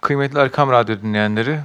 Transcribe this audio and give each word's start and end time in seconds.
Kıymetli 0.00 0.38
Erkam 0.38 0.70
Radyo 0.70 0.96
dinleyenleri, 1.02 1.60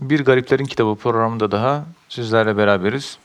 Bir 0.00 0.24
Gariplerin 0.24 0.64
Kitabı 0.64 0.96
programında 0.96 1.50
daha 1.50 1.84
sizlerle 2.08 2.56
beraberiz. 2.56 3.18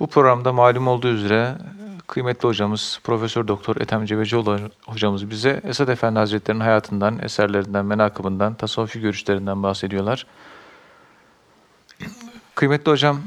Bu 0.00 0.06
programda 0.06 0.52
malum 0.52 0.88
olduğu 0.88 1.08
üzere 1.08 1.54
kıymetli 2.06 2.48
hocamız 2.48 3.00
Profesör 3.04 3.48
Doktor 3.48 3.76
Ethem 3.76 4.04
Cebecioğlu 4.04 4.58
hocamız 4.86 5.30
bize 5.30 5.60
Esad 5.64 5.88
Efendi 5.88 6.18
Hazretleri'nin 6.18 6.60
hayatından, 6.60 7.18
eserlerinden, 7.18 7.86
menakıbından, 7.86 8.54
tasavvufi 8.54 9.00
görüşlerinden 9.00 9.62
bahsediyorlar. 9.62 10.26
Kıymetli 12.54 12.90
hocam, 12.90 13.20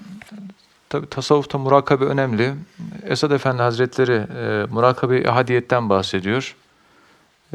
tabi 0.90 1.08
tasavvufta 1.08 1.58
murakabe 1.58 2.06
önemli. 2.06 2.54
Esad 3.04 3.32
Efendi 3.32 3.62
Hazretleri 3.62 4.28
e, 4.38 4.66
murakabe 4.72 5.24
hadiyetten 5.24 5.90
bahsediyor. 5.90 6.56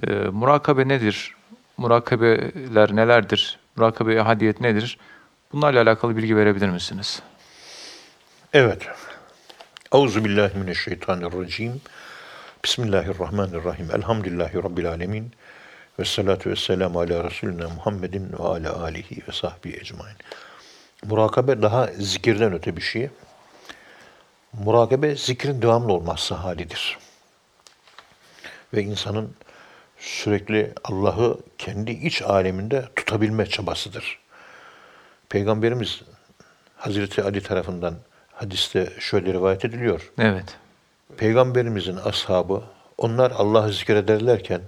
E, 0.06 0.12
murakabe 0.14 0.88
nedir? 0.88 1.34
Murakabeler 1.76 2.96
nelerdir? 2.96 3.58
Murakabe 3.76 4.18
hadiyet 4.20 4.60
nedir? 4.60 4.98
Bunlarla 5.52 5.82
alakalı 5.82 6.16
bilgi 6.16 6.36
verebilir 6.36 6.68
misiniz? 6.68 7.22
Evet. 8.52 8.88
Euzu 9.92 10.24
billahi 10.24 10.58
mineşşeytanirracim. 10.58 11.80
Bismillahirrahmanirrahim. 12.64 13.90
Elhamdülillahi 13.94 14.56
rabbil 14.56 14.88
alamin. 14.88 15.32
Ve 15.98 16.04
salatu 16.04 16.50
ve 16.50 16.56
selamu 16.56 17.00
ala 17.00 17.24
Resulina 17.24 17.68
Muhammedin 17.68 18.32
ve 18.32 18.42
ala 18.42 18.82
alihi 18.82 19.22
ve 19.28 19.32
sahbihi 19.32 19.76
ecmain. 19.76 20.16
Murakabe 21.06 21.62
daha 21.62 21.86
zikirden 21.86 22.52
öte 22.52 22.76
bir 22.76 22.80
şey. 22.80 23.10
Murakabe 24.52 25.16
zikrin 25.16 25.62
devamlı 25.62 25.92
olması 25.92 26.34
halidir. 26.34 26.98
Ve 28.74 28.82
insanın 28.82 29.34
sürekli 30.02 30.72
Allah'ı 30.84 31.38
kendi 31.58 31.90
iç 31.90 32.22
aleminde 32.22 32.84
tutabilme 32.96 33.46
çabasıdır. 33.46 34.18
Peygamberimiz 35.28 36.02
Hazreti 36.76 37.22
Ali 37.22 37.42
tarafından 37.42 37.94
hadiste 38.32 38.92
şöyle 38.98 39.32
rivayet 39.32 39.64
ediliyor. 39.64 40.12
Evet. 40.18 40.58
Peygamberimizin 41.16 41.96
ashabı 41.96 42.62
onlar 42.98 43.30
Allah'ı 43.30 43.72
zikrederlerken 43.72 44.60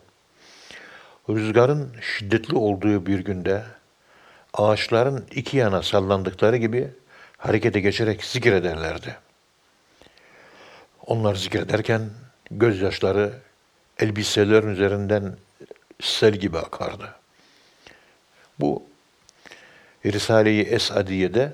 rüzgarın 1.31 1.97
şiddetli 2.01 2.57
olduğu 2.57 3.07
bir 3.07 3.19
günde 3.19 3.63
ağaçların 4.53 5.27
iki 5.31 5.57
yana 5.57 5.83
sallandıkları 5.83 6.57
gibi 6.57 6.91
harekete 7.39 7.81
geçerek 7.81 8.25
zikrederlerdi. 8.25 9.17
Onlar 11.07 11.35
zikrederken 11.35 12.11
gözyaşları 12.51 13.33
elbiselerin 13.99 14.69
üzerinden 14.69 15.37
sel 16.01 16.35
gibi 16.35 16.59
akardı. 16.59 17.15
Bu 18.61 18.83
Risale-i 20.07 20.61
Esadiye'de 20.61 21.53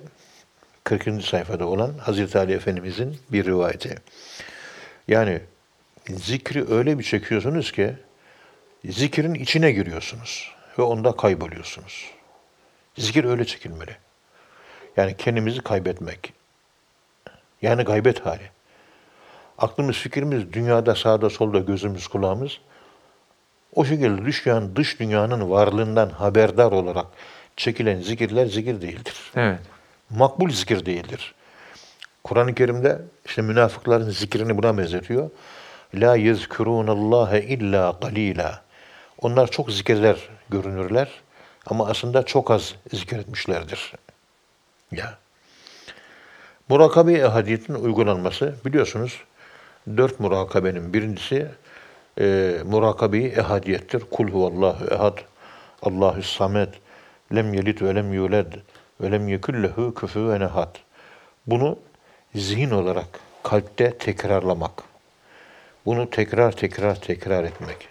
40. 0.85 1.25
sayfada 1.25 1.67
olan 1.67 1.99
Hazreti 1.99 2.39
Ali 2.39 2.53
Efendimizin 2.53 3.19
bir 3.33 3.45
rivayeti. 3.45 3.95
Yani 5.09 5.41
zikri 6.09 6.73
öyle 6.73 6.99
bir 6.99 7.05
çekiyorsunuz 7.05 7.73
ki 7.73 7.95
zikrin 8.85 9.35
içine 9.35 9.73
giriyorsunuz 9.73 10.53
ve 10.79 10.83
onda 10.83 11.17
kayboluyorsunuz. 11.17 12.11
Zikir 12.99 13.25
öyle 13.25 13.45
çekilmeli. 13.45 13.97
Yani 14.97 15.17
kendimizi 15.17 15.61
kaybetmek. 15.61 16.33
Yani 17.63 17.83
gaybet 17.83 18.27
hali. 18.27 18.51
Aklımız, 19.61 19.97
fikrimiz 19.97 20.53
dünyada 20.53 20.95
sağda 20.95 21.31
solda 21.31 21.59
gözümüz 21.59 22.09
kulağımız 22.09 22.59
o 23.75 23.85
şekilde 23.85 24.25
dünyanın, 24.25 24.77
dış 24.77 25.01
dünyanın 25.01 25.51
varlığından 25.51 26.11
haberdar 26.11 26.73
olarak 26.73 27.07
çekilen 27.57 28.01
zikirler 28.01 28.47
zikir 28.47 28.81
değildir. 28.81 29.15
Evet. 29.37 29.61
Makbul 30.11 30.51
zikir 30.51 30.87
değildir. 30.87 31.35
Kur'an-ı 32.25 32.55
Kerim'de 32.55 33.03
işte 33.27 33.43
münafıkların 33.43 34.11
zikrini 34.11 34.59
buna 34.59 34.79
benzetiyor. 34.79 35.31
La 35.95 36.17
yezkurunallâhe 36.17 37.43
illa 37.43 37.99
galîlâ. 38.01 38.63
Onlar 39.19 39.51
çok 39.51 39.73
zikirler 39.73 40.17
görünürler 40.49 41.09
ama 41.67 41.87
aslında 41.87 42.23
çok 42.23 42.51
az 42.51 42.75
zikretmişlerdir. 42.93 43.93
Ya. 44.93 45.19
Murakabe 46.69 47.13
ehadiyetin 47.13 47.75
uygulanması 47.75 48.55
biliyorsunuz 48.65 49.21
dört 49.87 50.21
murakabenin 50.21 50.95
birincisi 50.95 51.47
e, 52.21 52.57
murakabe-i 52.65 53.27
ehadiyettir. 53.27 54.03
Kul 54.11 54.29
huvallahu 54.29 54.95
ehad, 54.95 55.19
Allahü 55.83 56.23
samet, 56.23 56.69
lem 57.35 57.55
yelit 57.55 57.83
ve 57.83 57.95
lem 57.95 58.13
yuled 58.13 58.53
ve 59.01 59.13
lem 59.13 59.29
yekullehu 59.29 59.95
küfüven 59.95 60.41
ehad. 60.41 60.77
Bunu 61.47 61.79
zihin 62.35 62.71
olarak 62.71 63.21
kalpte 63.43 63.99
tekrarlamak. 63.99 64.83
Bunu 65.87 66.11
tekrar 66.11 66.53
tekrar 66.53 67.01
tekrar 67.01 67.45
etmek. 67.45 67.89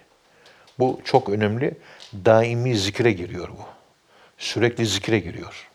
Bu 0.79 0.99
çok 1.05 1.29
önemli. 1.29 1.77
Daimi 2.25 2.77
zikre 2.77 3.11
giriyor 3.11 3.49
bu. 3.49 3.65
Sürekli 4.37 4.85
zikre 4.85 5.19
giriyor. 5.19 5.68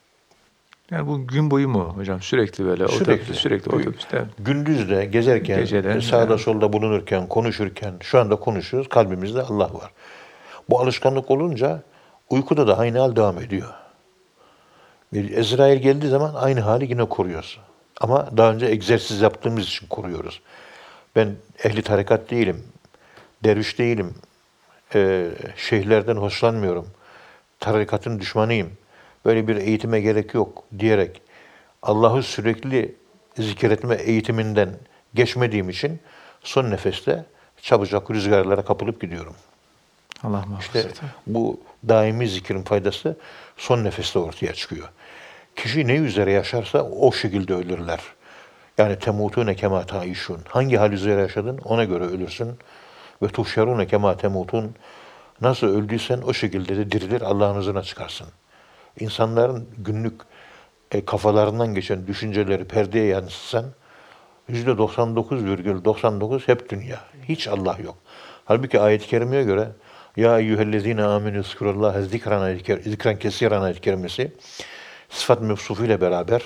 Yani 0.91 1.07
bu 1.07 1.27
gün 1.27 1.51
boyu 1.51 1.69
mu 1.69 1.93
hocam? 1.97 2.23
Sürekli 2.23 2.65
böyle 2.65 2.89
Sürekli. 2.89 3.23
otobüs, 3.23 3.39
sürekli 3.39 3.77
otobüste. 3.77 4.25
Gündüz 4.39 4.91
de 4.91 5.05
gezerken, 5.05 5.61
Geceden, 5.61 6.01
sağda 6.01 6.31
yani. 6.33 6.41
solda 6.41 6.73
bulunurken, 6.73 7.27
konuşurken, 7.27 7.95
şu 8.01 8.21
anda 8.21 8.37
konuşuyoruz, 8.37 8.89
kalbimizde 8.89 9.43
Allah 9.43 9.75
var. 9.75 9.91
Bu 10.71 10.81
alışkanlık 10.81 11.31
olunca 11.31 11.83
uykuda 12.31 12.67
da 12.67 12.79
aynı 12.79 12.99
hal 12.99 13.17
devam 13.17 13.39
ediyor. 13.39 13.69
Bir 15.13 15.37
Ezrail 15.37 15.79
geldiği 15.83 16.09
zaman 16.09 16.35
aynı 16.35 16.61
hali 16.61 16.91
yine 16.91 17.05
koruyoruz. 17.05 17.61
Ama 18.01 18.29
daha 18.37 18.53
önce 18.53 18.67
egzersiz 18.67 19.21
yaptığımız 19.21 19.65
için 19.65 19.87
koruyoruz. 19.87 20.41
Ben 21.17 21.35
ehli 21.65 21.83
tarikat 21.83 22.31
değilim, 22.31 22.65
derviş 23.45 23.79
değilim, 23.79 24.15
e, 24.95 25.31
şeyhlerden 25.57 26.17
hoşlanmıyorum, 26.17 26.87
tarikatın 27.61 28.21
düşmanıyım, 28.21 28.71
böyle 29.25 29.49
bir 29.49 29.57
eğitime 29.57 30.01
gerek 30.01 30.35
yok 30.35 30.65
diyerek 30.79 31.23
Allah'ı 31.83 32.23
sürekli 32.23 32.95
zikretme 33.39 33.95
eğitiminden 33.95 34.71
geçmediğim 35.15 35.71
için 35.71 36.01
son 36.43 36.71
nefeste 36.71 37.25
çabucak 37.63 38.11
rüzgarlara 38.11 38.65
kapılıp 38.65 39.01
gidiyorum. 39.01 39.35
Allah 40.23 40.45
muhafaza. 40.47 40.79
İşte 40.79 41.07
bu 41.27 41.61
daimi 41.89 42.29
zikrin 42.29 42.63
faydası 42.63 43.17
son 43.57 43.85
nefeste 43.85 44.19
ortaya 44.19 44.53
çıkıyor. 44.53 44.89
Kişi 45.57 45.87
ne 45.87 45.95
üzere 45.95 46.33
yaşarsa 46.33 46.83
o 46.83 47.13
şekilde 47.13 47.55
ölürler. 47.55 48.01
Yani 48.79 48.99
temutune 48.99 49.55
kema 49.55 49.87
taişun. 49.87 50.41
Hangi 50.49 50.77
hal 50.77 50.93
üzere 50.93 51.21
yaşadın 51.21 51.59
ona 51.59 51.85
göre 51.85 52.05
ölürsün. 52.05 52.59
Ve 53.23 53.29
tuhşerune 53.29 53.87
kema 53.87 54.17
temutun. 54.17 54.75
Nasıl 55.41 55.67
öldüysen 55.67 56.23
o 56.23 56.33
şekilde 56.33 56.77
de 56.77 56.91
dirilir 56.91 57.23
Allah'ın 57.23 57.57
huzuruna 57.57 57.83
çıkarsın. 57.83 58.27
İnsanların 59.01 59.69
günlük 59.79 60.21
e, 60.93 61.05
kafalarından 61.05 61.75
geçen 61.75 62.07
düşünceleri 62.07 62.65
perdeye 62.65 63.07
yansıtsan 63.07 63.65
%99,99 64.51 66.49
hep 66.49 66.71
dünya. 66.71 67.01
Hiç 67.29 67.49
Allah 67.49 67.79
yok. 67.85 67.97
Halbuki 68.45 68.81
ayet-i 68.81 69.07
kerimeye 69.07 69.43
göre 69.43 69.69
ya 70.17 70.39
eyyühellezine 70.39 71.05
amenü 71.05 71.45
zikrullaha 71.45 72.03
zikran 72.03 72.57
zikran 72.85 73.19
kesiran 73.19 73.63
ayet 73.63 73.81
kerimesi 73.81 74.33
sıfat 75.11 75.41
mevsufu 75.41 75.85
ile 75.85 76.01
beraber 76.01 76.43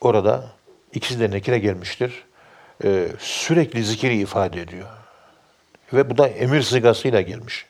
orada 0.00 0.44
ikisi 0.92 1.20
de 1.20 1.30
nekire 1.30 1.58
gelmiştir. 1.58 2.24
Ee, 2.84 3.08
sürekli 3.18 3.84
zikri 3.84 4.18
ifade 4.18 4.60
ediyor. 4.60 4.86
Ve 5.92 6.10
bu 6.10 6.18
da 6.18 6.28
emir 6.28 6.62
sigasıyla 6.62 7.20
gelmiş. 7.20 7.66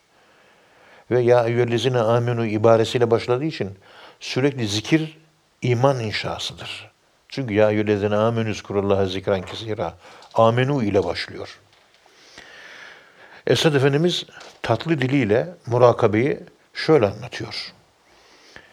Ve 1.10 1.20
ya 1.20 1.44
eyyühellezine 1.44 1.98
amenu 1.98 2.46
ibaresiyle 2.46 3.10
başladığı 3.10 3.44
için 3.44 3.78
sürekli 4.20 4.68
zikir 4.68 5.18
iman 5.62 6.00
inşasıdır. 6.00 6.90
Çünkü 7.28 7.54
ya 7.54 7.70
eyyühellezine 7.70 8.16
amenü 8.16 8.54
zikrullaha 8.54 9.06
zikran 9.06 9.42
kesira. 9.42 9.94
Amenu 10.34 10.82
ile 10.82 11.04
başlıyor. 11.04 11.58
Esad 13.46 13.74
Efendimiz 13.74 14.26
tatlı 14.62 15.00
diliyle 15.00 15.48
murakabeyi 15.66 16.40
şöyle 16.74 17.06
anlatıyor. 17.06 17.72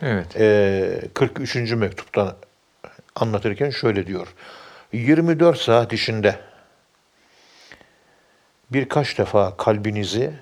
Evet. 0.01 0.35
Ee, 0.35 1.01
43. 1.13 1.55
mektuptan 1.55 2.35
anlatırken 3.15 3.69
şöyle 3.69 4.07
diyor. 4.07 4.33
24 4.93 5.57
saat 5.57 5.93
içinde 5.93 6.39
birkaç 8.71 9.17
defa 9.17 9.57
kalbinizi 9.57 10.33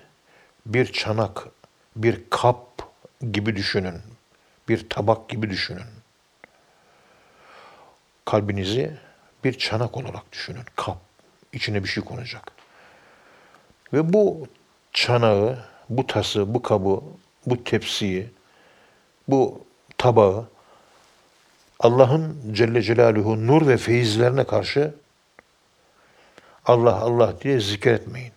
bir 0.66 0.86
çanak, 0.92 1.44
bir 1.96 2.30
kap 2.30 2.92
gibi 3.32 3.56
düşünün. 3.56 4.02
Bir 4.70 4.90
tabak 4.90 5.30
gibi 5.30 5.50
düşünün. 5.50 5.86
Kalbinizi 8.26 8.98
bir 9.44 9.58
çanak 9.58 9.98
olarak 9.98 10.32
düşünün. 10.32 10.64
Kap. 10.76 10.98
İçine 11.54 11.84
bir 11.84 11.90
şey 11.90 12.04
konacak. 12.04 12.52
Ve 13.94 14.14
bu 14.14 14.48
çanağı, 14.94 15.66
bu 15.90 16.08
tası, 16.08 16.54
bu 16.54 16.62
kabı 16.62 17.02
bu 17.46 17.64
tepsiyi, 17.64 18.30
bu 19.28 19.66
tabağı 19.98 20.46
Allah'ın 21.80 22.54
Celle 22.54 22.82
Celaluhu 22.82 23.48
nur 23.48 23.68
ve 23.68 23.78
feyizlerine 23.78 24.44
karşı 24.44 24.96
Allah 26.66 26.96
Allah 26.96 27.42
diye 27.42 27.60
zikretmeyin. 27.60 28.34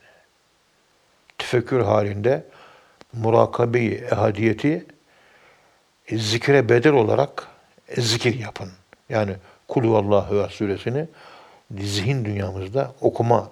Tefekkür 1.38 1.80
halinde 1.80 2.46
murakabeyi, 3.12 3.94
ehadiyeti 3.94 4.86
e, 6.08 6.18
zikre 6.18 6.68
bedel 6.68 6.92
olarak 6.92 7.48
e, 7.88 8.00
zikir 8.00 8.38
yapın. 8.38 8.70
Yani 9.08 9.36
Kulu 9.68 9.96
Allahu 9.96 10.48
suresini 10.50 11.08
zihin 11.80 12.24
dünyamızda 12.24 12.92
okuma 13.00 13.50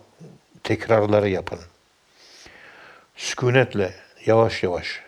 tekrarları 0.62 1.28
yapın. 1.28 1.58
Sükunetle 3.16 3.94
yavaş 4.26 4.62
yavaş 4.62 5.00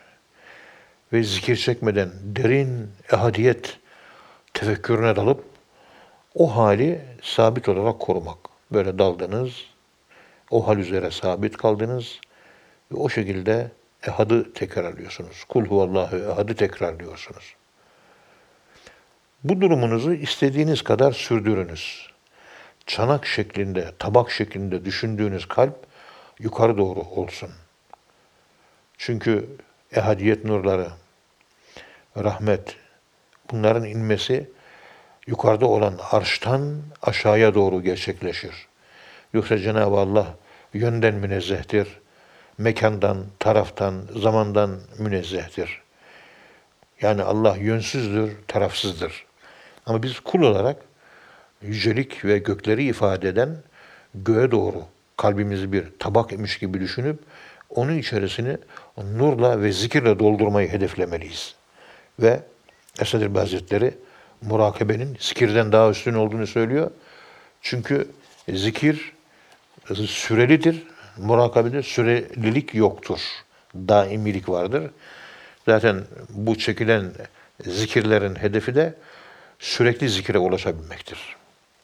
ve 1.12 1.22
zikir 1.22 1.56
çekmeden 1.56 2.10
derin 2.22 2.90
ehadiyet 3.12 3.78
tefekkürüne 4.54 5.16
dalıp 5.16 5.44
o 6.34 6.56
hali 6.56 7.00
sabit 7.22 7.68
olarak 7.68 8.00
korumak. 8.00 8.38
Böyle 8.70 8.98
daldınız, 8.98 9.52
o 10.50 10.68
hal 10.68 10.78
üzere 10.78 11.10
sabit 11.10 11.56
kaldınız 11.56 12.20
ve 12.92 12.96
o 12.96 13.08
şekilde 13.08 13.70
ehadı 14.06 14.52
tekrarlıyorsunuz. 14.52 15.44
Kul 15.44 15.64
huvallahu 15.64 16.16
ehadı 16.16 16.54
tekrarlıyorsunuz. 16.54 17.54
Bu 19.44 19.60
durumunuzu 19.60 20.12
istediğiniz 20.12 20.82
kadar 20.82 21.12
sürdürünüz. 21.12 22.12
Çanak 22.86 23.26
şeklinde, 23.26 23.92
tabak 23.98 24.30
şeklinde 24.30 24.84
düşündüğünüz 24.84 25.48
kalp 25.48 25.76
yukarı 26.38 26.78
doğru 26.78 27.00
olsun. 27.00 27.50
Çünkü 28.98 29.48
ehadiyet 29.92 30.44
nurları, 30.44 30.88
rahmet, 32.16 32.76
bunların 33.50 33.84
inmesi 33.84 34.50
yukarıda 35.26 35.66
olan 35.66 35.98
arştan 36.10 36.82
aşağıya 37.02 37.54
doğru 37.54 37.82
gerçekleşir. 37.82 38.68
Yoksa 39.32 39.58
Cenab-ı 39.58 39.96
Allah 39.96 40.34
yönden 40.74 41.14
münezzehtir, 41.14 41.88
mekandan, 42.62 43.24
taraftan, 43.38 43.94
zamandan 44.22 44.80
münezzehtir. 44.98 45.82
Yani 47.00 47.22
Allah 47.22 47.56
yönsüzdür, 47.56 48.32
tarafsızdır. 48.48 49.26
Ama 49.86 50.02
biz 50.02 50.20
kul 50.20 50.42
olarak 50.42 50.76
yücelik 51.62 52.24
ve 52.24 52.38
gökleri 52.38 52.84
ifade 52.84 53.28
eden 53.28 53.56
göğe 54.14 54.50
doğru 54.50 54.84
kalbimizi 55.16 55.72
bir 55.72 55.84
tabak 55.98 56.32
imiş 56.32 56.58
gibi 56.58 56.80
düşünüp 56.80 57.18
onun 57.70 57.98
içerisini 57.98 58.56
nurla 58.96 59.62
ve 59.62 59.72
zikirle 59.72 60.18
doldurmayı 60.18 60.68
hedeflemeliyiz. 60.68 61.54
Ve 62.18 62.40
Esad 63.00 63.22
Erbil 63.22 63.38
Hazretleri 63.38 63.94
murakabenin 64.42 65.16
zikirden 65.20 65.72
daha 65.72 65.90
üstün 65.90 66.14
olduğunu 66.14 66.46
söylüyor. 66.46 66.90
Çünkü 67.62 68.08
zikir 68.48 69.12
sürelidir, 69.94 70.82
murakabede 71.16 71.82
sürelilik 71.82 72.74
yoktur. 72.74 73.20
Daimilik 73.74 74.48
vardır. 74.48 74.90
Zaten 75.68 76.04
bu 76.28 76.58
çekilen 76.58 77.12
zikirlerin 77.60 78.34
hedefi 78.34 78.74
de 78.74 78.94
sürekli 79.58 80.08
zikire 80.08 80.38
ulaşabilmektir. 80.38 81.36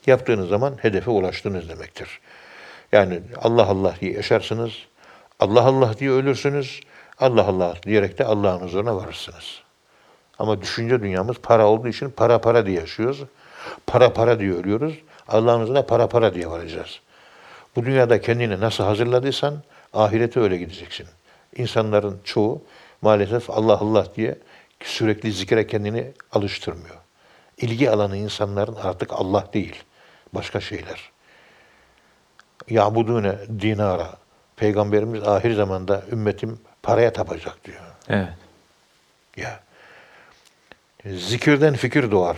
Yaptığınız 0.06 0.48
zaman 0.48 0.75
hedefe 0.82 1.10
ulaştınız 1.10 1.69
demektir. 1.69 2.20
Yani 2.92 3.20
Allah 3.42 3.66
Allah 3.66 3.94
diye 4.00 4.12
yaşarsınız, 4.12 4.72
Allah 5.40 5.62
Allah 5.62 5.98
diye 5.98 6.10
ölürsünüz, 6.10 6.80
Allah 7.19 7.44
Allah 7.44 7.76
diyerek 7.82 8.19
de 8.19 8.25
Allah'ın 8.25 8.60
huzuruna 8.60 8.96
varırsınız. 8.96 9.60
Ama 10.38 10.62
düşünce 10.62 11.00
dünyamız 11.00 11.36
para 11.38 11.66
olduğu 11.66 11.88
için 11.88 12.10
para 12.10 12.40
para 12.40 12.66
diye 12.66 12.80
yaşıyoruz. 12.80 13.25
Para 13.86 14.12
para 14.12 14.40
diye 14.40 14.52
ölüyoruz. 14.52 14.94
Allah'ın 15.28 15.60
huzuruna 15.60 15.82
para 15.82 16.08
para 16.08 16.34
diye 16.34 16.50
varacağız. 16.50 17.00
Bu 17.76 17.85
dünyada 17.85 18.20
kendini 18.20 18.61
nasıl 18.61 18.85
hazırladıysan 18.85 19.62
ahirete 19.93 20.41
öyle 20.41 20.56
gideceksin. 20.56 21.06
İnsanların 21.56 22.20
çoğu 22.25 22.62
maalesef 23.03 23.50
Allah 23.50 23.79
Allah 23.79 24.06
diye 24.17 24.38
sürekli 24.85 25.32
zikre 25.32 25.67
kendini 25.67 26.12
alıştırmıyor. 26.32 26.97
İlgi 27.59 27.91
alanı 27.91 28.17
insanların 28.17 28.75
artık 28.75 29.12
Allah 29.12 29.49
değil, 29.55 29.82
başka 30.35 30.61
şeyler. 30.61 31.11
Ya'budune 32.69 33.38
dinara. 33.61 34.17
Peygamberimiz 34.56 35.23
ahir 35.23 35.55
zamanda 35.55 36.03
ümmetim 36.12 36.61
paraya 36.82 37.12
tapacak 37.12 37.64
diyor. 37.64 37.81
Evet. 38.09 38.29
Ya. 39.37 39.61
Zikirden 41.06 41.75
fikir 41.75 42.11
doğar. 42.11 42.37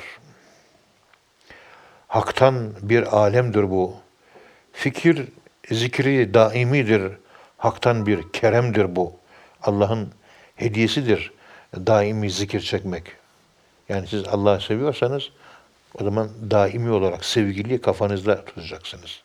Hak'tan 2.09 2.73
bir 2.83 3.17
alemdir 3.17 3.71
bu. 3.71 3.97
Fikir 4.81 5.29
zikri 5.71 6.35
daimidir. 6.35 7.12
Hak'tan 7.56 8.06
bir 8.06 8.32
keremdir 8.32 8.97
bu. 8.97 9.12
Allah'ın 9.62 10.12
hediyesidir 10.56 11.32
daimi 11.75 12.31
zikir 12.31 12.61
çekmek. 12.61 13.05
Yani 13.88 14.06
siz 14.06 14.25
Allah'ı 14.25 14.61
seviyorsanız 14.61 15.31
o 16.00 16.05
zaman 16.05 16.29
daimi 16.50 16.91
olarak 16.91 17.25
sevgiliyi 17.25 17.81
kafanızda 17.81 18.44
tutacaksınız. 18.44 19.23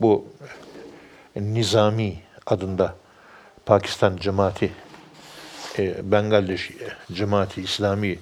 Bu 0.00 0.28
Nizami 1.36 2.22
adında 2.46 2.94
Pakistan 3.66 4.16
Cemaati 4.16 4.72
e, 5.78 6.12
Bengaldeş 6.12 6.70
Cemaati 7.12 7.62
İslami 7.62 8.18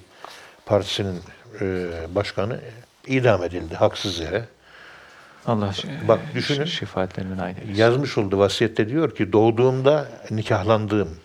Partisi'nin 0.65 1.21
e, 1.61 1.87
başkanı 2.15 2.59
idam 3.07 3.43
edildi 3.43 3.75
haksız 3.75 4.19
yere. 4.19 4.45
Allah 5.45 5.73
Bak 6.07 6.19
düşünün. 6.35 6.65
şifaatlerine 6.65 7.37
nail 7.37 7.57
eylesin. 7.57 7.81
Yazmış 7.81 8.17
oldu 8.17 8.39
vasiyette 8.39 8.89
diyor 8.89 9.15
ki 9.15 9.33
doğduğumda 9.33 10.07
nikahlandığım. 10.31 11.17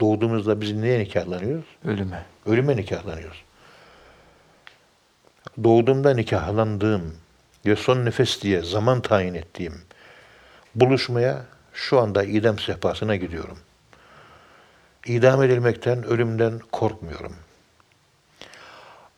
Doğduğumuzda 0.00 0.60
biz 0.60 0.72
niye 0.72 0.98
nikahlanıyoruz? 0.98 1.64
Ölüme. 1.84 2.24
Ölüme 2.46 2.76
nikahlanıyoruz. 2.76 3.42
Doğduğumda 5.64 6.14
nikahlandığım 6.14 7.14
ve 7.66 7.76
son 7.76 8.04
nefes 8.04 8.42
diye 8.42 8.62
zaman 8.62 9.00
tayin 9.00 9.34
ettiğim 9.34 9.74
buluşmaya 10.74 11.44
şu 11.72 12.00
anda 12.00 12.24
idam 12.24 12.58
sehpasına 12.58 13.16
gidiyorum. 13.16 13.58
İdam 15.06 15.42
edilmekten, 15.42 16.04
ölümden 16.04 16.60
korkmuyorum. 16.72 17.36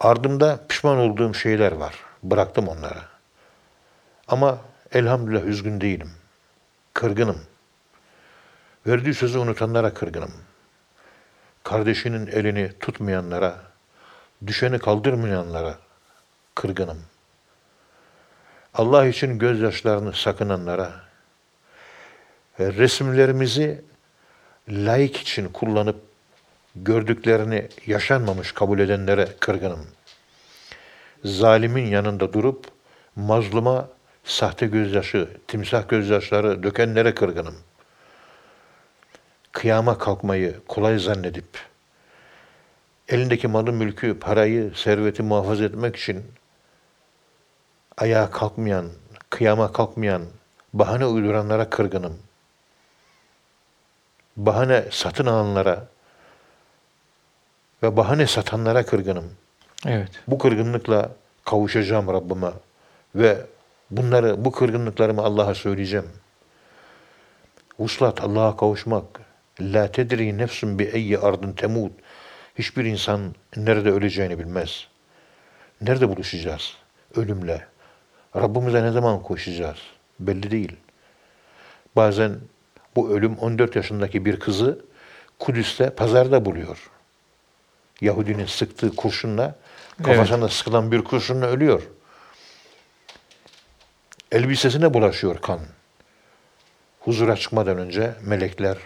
Ardımda 0.00 0.60
pişman 0.68 0.98
olduğum 0.98 1.34
şeyler 1.34 1.72
var. 1.72 1.94
Bıraktım 2.22 2.68
onları. 2.68 3.13
Ama 4.28 4.58
elhamdülillah 4.92 5.44
üzgün 5.44 5.80
değilim. 5.80 6.10
Kırgınım. 6.94 7.40
Verdiği 8.86 9.14
sözü 9.14 9.38
unutanlara 9.38 9.94
kırgınım. 9.94 10.32
Kardeşinin 11.62 12.26
elini 12.26 12.72
tutmayanlara, 12.80 13.60
düşeni 14.46 14.78
kaldırmayanlara 14.78 15.78
kırgınım. 16.54 17.02
Allah 18.74 19.06
için 19.06 19.38
gözyaşlarını 19.38 20.12
sakınanlara, 20.12 20.92
resimlerimizi 22.58 23.84
laik 24.68 25.16
için 25.16 25.48
kullanıp 25.48 25.96
gördüklerini 26.76 27.68
yaşanmamış 27.86 28.52
kabul 28.52 28.78
edenlere 28.78 29.28
kırgınım. 29.40 29.86
Zalimin 31.24 31.86
yanında 31.86 32.32
durup 32.32 32.66
mazluma 33.16 33.88
sahte 34.24 34.66
gözyaşı, 34.66 35.28
timsah 35.48 35.88
gözyaşları 35.88 36.62
dökenlere 36.62 37.14
kırgınım. 37.14 37.54
Kıyama 39.52 39.98
kalkmayı 39.98 40.60
kolay 40.68 40.98
zannedip 40.98 41.58
elindeki 43.08 43.48
malı 43.48 43.72
mülkü, 43.72 44.18
parayı, 44.18 44.72
serveti 44.74 45.22
muhafaza 45.22 45.64
etmek 45.64 45.96
için 45.96 46.24
ayağa 47.96 48.30
kalkmayan, 48.30 48.86
kıyama 49.30 49.72
kalkmayan, 49.72 50.22
bahane 50.72 51.06
uyduranlara 51.06 51.70
kırgınım 51.70 52.18
bahane 54.36 54.84
satın 54.90 55.26
alanlara 55.26 55.86
ve 57.82 57.96
bahane 57.96 58.26
satanlara 58.26 58.86
kırgınım. 58.86 59.32
Evet. 59.86 60.10
Bu 60.28 60.38
kırgınlıkla 60.38 61.10
kavuşacağım 61.44 62.08
Rabbime 62.08 62.50
ve 63.14 63.46
bunları, 63.96 64.44
bu 64.44 64.52
kırgınlıklarımı 64.52 65.22
Allah'a 65.22 65.54
söyleyeceğim. 65.54 66.08
Vuslat, 67.78 68.20
Allah'a 68.20 68.56
kavuşmak. 68.56 69.04
La 69.60 69.92
tedri 69.92 70.38
nefsun 70.38 70.78
bi 70.78 70.84
eyyi 70.84 71.18
ardın 71.18 71.52
temut. 71.52 71.92
Hiçbir 72.58 72.84
insan 72.84 73.34
nerede 73.56 73.90
öleceğini 73.90 74.38
bilmez. 74.38 74.88
Nerede 75.80 76.08
buluşacağız? 76.08 76.76
Ölümle. 77.16 77.66
Rabbimize 78.36 78.82
ne 78.82 78.90
zaman 78.90 79.22
koşacağız? 79.22 79.78
Belli 80.20 80.50
değil. 80.50 80.76
Bazen 81.96 82.36
bu 82.96 83.10
ölüm 83.10 83.38
14 83.38 83.76
yaşındaki 83.76 84.24
bir 84.24 84.40
kızı 84.40 84.78
Kudüs'te 85.38 85.90
pazarda 85.90 86.44
buluyor. 86.44 86.90
Yahudinin 88.00 88.46
sıktığı 88.46 88.96
kurşunla 88.96 89.54
kafasına 90.02 90.48
sıkılan 90.48 90.92
bir 90.92 91.04
kurşunla 91.04 91.46
ölüyor. 91.46 91.82
Elbisesine 94.34 94.94
bulaşıyor 94.94 95.38
kan. 95.38 95.60
Huzura 97.00 97.36
çıkmadan 97.36 97.78
önce 97.78 98.14
melekler 98.22 98.78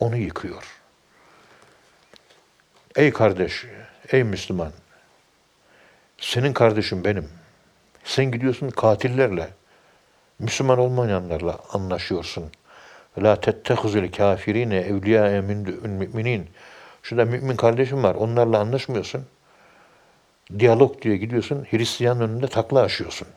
onu 0.00 0.16
yıkıyor. 0.16 0.62
Ey 2.96 3.12
kardeş, 3.12 3.66
ey 4.12 4.24
Müslüman, 4.24 4.72
senin 6.18 6.52
kardeşin 6.52 7.04
benim. 7.04 7.28
Sen 8.04 8.24
gidiyorsun 8.32 8.70
katillerle, 8.70 9.48
Müslüman 10.38 10.78
olmayanlarla 10.78 11.58
anlaşıyorsun. 11.72 12.44
La 13.18 13.40
tettehuzul 13.40 14.12
kafirine 14.12 14.76
evliya 14.76 15.42
min 15.42 15.58
müminin. 15.88 16.50
Şurada 17.02 17.24
mümin 17.24 17.56
kardeşim 17.56 18.02
var. 18.02 18.14
Onlarla 18.14 18.58
anlaşmıyorsun. 18.58 19.26
Diyalog 20.58 21.02
diye 21.02 21.16
gidiyorsun. 21.16 21.66
Hristiyanın 21.70 22.20
önünde 22.20 22.48
takla 22.48 22.80
aşıyorsun. 22.80 23.28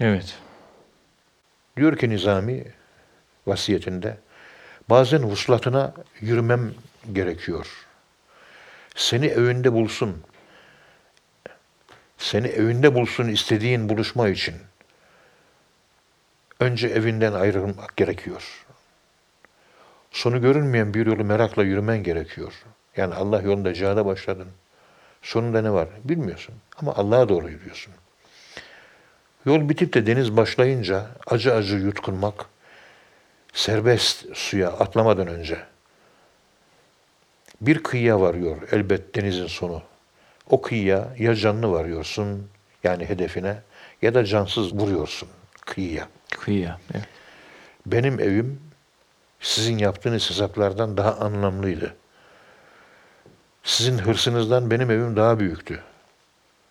Evet. 0.00 0.38
Diyor 1.76 1.96
ki 1.96 2.10
Nizami 2.10 2.64
vasiyetinde 3.46 4.16
bazen 4.90 5.22
vuslatına 5.22 5.94
yürümem 6.20 6.74
gerekiyor. 7.12 7.66
Seni 8.94 9.26
evinde 9.26 9.72
bulsun. 9.72 10.22
Seni 12.18 12.46
evinde 12.46 12.94
bulsun 12.94 13.28
istediğin 13.28 13.88
buluşma 13.88 14.28
için. 14.28 14.54
Önce 16.60 16.88
evinden 16.88 17.32
ayrılmak 17.32 17.96
gerekiyor. 17.96 18.66
Sonu 20.10 20.40
görünmeyen 20.40 20.94
bir 20.94 21.06
yolu 21.06 21.24
merakla 21.24 21.62
yürümen 21.62 22.02
gerekiyor. 22.02 22.52
Yani 22.96 23.14
Allah 23.14 23.42
yolunda 23.42 23.74
cihada 23.74 24.06
başladın. 24.06 24.48
Sonunda 25.22 25.62
ne 25.62 25.72
var 25.72 25.88
bilmiyorsun. 26.04 26.54
Ama 26.76 26.94
Allah'a 26.94 27.28
doğru 27.28 27.50
yürüyorsun. 27.50 27.94
Yol 29.46 29.68
bitip 29.68 29.94
de 29.94 30.06
deniz 30.06 30.36
başlayınca 30.36 31.06
acı 31.26 31.54
acı 31.54 31.76
yutkunmak, 31.76 32.46
serbest 33.52 34.36
suya 34.36 34.68
atlamadan 34.72 35.26
önce 35.26 35.58
bir 37.60 37.82
kıyıya 37.82 38.20
varıyor 38.20 38.56
elbet 38.72 39.14
denizin 39.14 39.46
sonu. 39.46 39.82
O 40.50 40.62
kıyıya 40.62 41.14
ya 41.18 41.34
canlı 41.34 41.70
varıyorsun 41.70 42.48
yani 42.84 43.08
hedefine 43.08 43.62
ya 44.02 44.14
da 44.14 44.24
cansız 44.24 44.74
vuruyorsun 44.74 45.28
kıyıya. 45.60 46.08
Kıyıya. 46.30 46.80
Evet. 46.94 47.08
Benim 47.86 48.20
evim 48.20 48.60
sizin 49.40 49.78
yaptığınız 49.78 50.30
hesaplardan 50.30 50.96
daha 50.96 51.14
anlamlıydı. 51.14 51.94
Sizin 53.62 53.98
hırsınızdan 53.98 54.70
benim 54.70 54.90
evim 54.90 55.16
daha 55.16 55.40
büyüktü. 55.40 55.82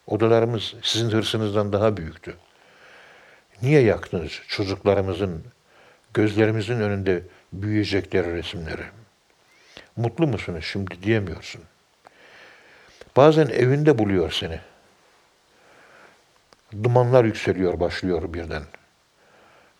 Odalarımız 0.08 0.74
sizin 0.82 1.10
hırsınızdan 1.10 1.74
daha 1.74 1.98
büyüktü. 1.98 2.36
Niye 3.62 3.82
yaktınız 3.82 4.32
çocuklarımızın, 4.48 5.44
gözlerimizin 6.14 6.80
önünde 6.80 7.24
büyüyecekleri 7.54 8.34
resimleri? 8.34 8.84
Mutlu 9.96 10.28
musunuz 10.28 10.66
şimdi 10.72 11.04
diyemiyorsun. 11.04 11.62
Bazen 13.16 13.48
evinde 13.48 13.98
buluyor 13.98 14.32
seni. 14.32 14.60
Dumanlar 16.84 17.26
yükseliyor 17.26 17.80
başlıyor 17.80 18.34
birden. 18.34 18.64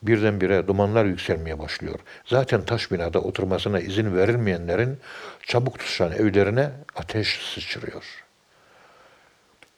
Birdenbire 0.04 0.68
dumanlar 0.68 1.06
yükselmeye 1.06 1.60
başlıyor. 1.60 2.00
Zaten 2.26 2.62
taş 2.66 2.92
binada 2.92 3.20
oturmasına 3.22 3.80
izin 3.80 4.16
verilmeyenlerin 4.18 5.00
çabuk 5.44 5.80
tutuşan 5.80 6.12
evlerine 6.12 6.72
ateş 6.96 7.40
sıçrıyor. 7.54 8.24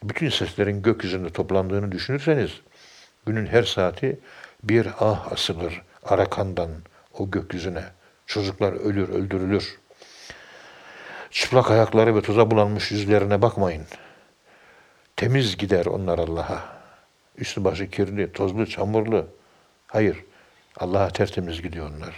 Bütün 0.04 0.30
seslerin 0.30 0.82
gökyüzünde 0.82 1.30
toplandığını 1.30 1.92
düşünürseniz 1.92 2.52
günün 3.26 3.46
her 3.46 3.64
saati 3.64 4.20
bir 4.64 4.88
ah 5.00 5.32
asılır 5.32 5.82
Arakan'dan 6.04 6.70
o 7.14 7.32
gökyüzüne. 7.32 7.84
Çocuklar 8.26 8.74
ölür, 8.74 9.10
öldürülür. 9.10 9.80
Çıplak 11.32 11.72
ayakları 11.72 12.16
ve 12.16 12.22
tuza 12.22 12.52
bulanmış 12.52 12.92
yüzlerine 12.92 13.42
bakmayın. 13.42 13.86
Temiz 15.16 15.58
gider 15.58 15.86
onlar 15.86 16.20
Allah'a. 16.20 16.60
Üstü 17.38 17.64
başı 17.64 17.90
kirli, 17.90 18.34
tozlu, 18.34 18.68
çamurlu. 18.68 19.28
Hayır, 19.88 20.24
Allah'a 20.78 21.10
tertemiz 21.10 21.62
gidiyor 21.62 21.90
onlar. 21.90 22.16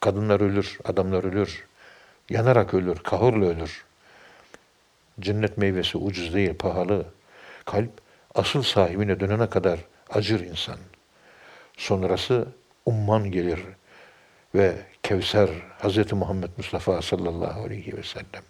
Kadınlar 0.00 0.40
ölür, 0.40 0.78
adamlar 0.84 1.24
ölür. 1.24 1.66
Yanarak 2.30 2.74
ölür, 2.74 2.96
kahırla 2.96 3.46
ölür. 3.46 3.84
Cennet 5.20 5.58
meyvesi 5.58 5.98
ucuz 5.98 6.34
değil, 6.34 6.54
pahalı. 6.58 7.06
Kalp 7.64 7.90
asıl 8.34 8.62
sahibine 8.62 9.20
dönene 9.20 9.50
kadar 9.50 9.78
acır 10.10 10.40
insan. 10.40 10.78
Sonrası 11.76 12.48
umman 12.86 13.30
gelir 13.30 13.60
ve 14.54 14.76
Kevser 15.02 15.48
Hz. 15.82 16.12
Muhammed 16.12 16.50
Mustafa 16.56 17.02
sallallahu 17.02 17.62
aleyhi 17.62 17.96
ve 17.96 18.02
sellem. 18.02 18.44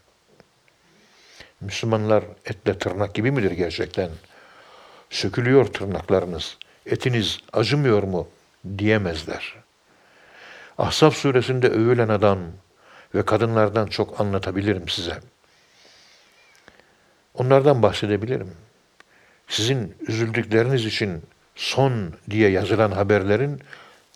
Müslümanlar 1.61 2.25
etle 2.45 2.79
tırnak 2.79 3.15
gibi 3.15 3.31
midir 3.31 3.51
gerçekten? 3.51 4.11
Sökülüyor 5.11 5.67
tırnaklarınız, 5.67 6.59
etiniz 6.87 7.39
acımıyor 7.53 8.03
mu 8.03 8.29
diyemezler. 8.79 9.55
Ahzab 10.79 11.11
suresinde 11.11 11.69
övülen 11.69 12.09
adam 12.09 12.39
ve 13.15 13.25
kadınlardan 13.25 13.87
çok 13.87 14.21
anlatabilirim 14.21 14.89
size. 14.89 15.19
Onlardan 17.35 17.83
bahsedebilirim. 17.83 18.53
Sizin 19.49 19.97
üzüldükleriniz 20.09 20.87
için 20.87 21.23
son 21.59 22.13
diye 22.31 22.51
yazılan 22.51 22.91
haberlerin 22.91 23.61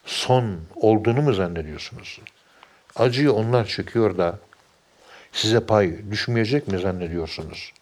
son 0.06 0.60
olduğunu 0.76 1.22
mu 1.22 1.32
zannediyorsunuz? 1.34 2.20
Acıyı 2.96 3.32
onlar 3.32 3.64
çekiyor 3.64 4.18
da 4.18 4.38
size 5.32 5.60
pay 5.60 6.10
düşmeyecek 6.10 6.68
mi 6.68 6.78
zannediyorsunuz? 6.78 7.72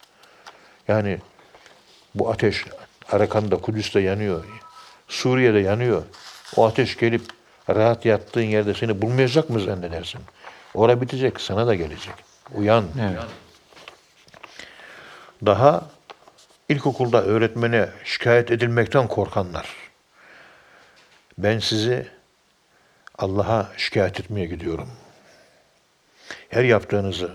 Yani 0.87 1.19
bu 2.15 2.31
ateş 2.31 2.65
Arakan'da, 3.11 3.55
Kudüs'te 3.55 3.99
yanıyor. 3.99 4.45
Suriye'de 5.07 5.59
yanıyor. 5.59 6.03
O 6.55 6.67
ateş 6.67 6.97
gelip 6.97 7.21
rahat 7.69 8.05
yattığın 8.05 8.41
yerde 8.41 8.73
seni 8.73 9.01
bulmayacak 9.01 9.49
mı 9.49 9.59
zannedersin? 9.59 10.21
Ora 10.73 11.01
bitecek, 11.01 11.41
sana 11.41 11.67
da 11.67 11.75
gelecek. 11.75 12.13
Uyan. 12.55 12.85
Evet. 13.01 13.23
Daha 15.45 15.85
ilkokulda 16.71 17.23
öğretmene 17.23 17.89
şikayet 18.03 18.51
edilmekten 18.51 19.07
korkanlar. 19.07 19.75
Ben 21.37 21.59
sizi 21.59 22.07
Allah'a 23.17 23.69
şikayet 23.77 24.19
etmeye 24.19 24.45
gidiyorum. 24.45 24.89
Her 26.49 26.63
yaptığınızı, 26.63 27.31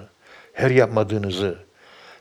her 0.52 0.71
yapmadığınızı, 0.71 1.59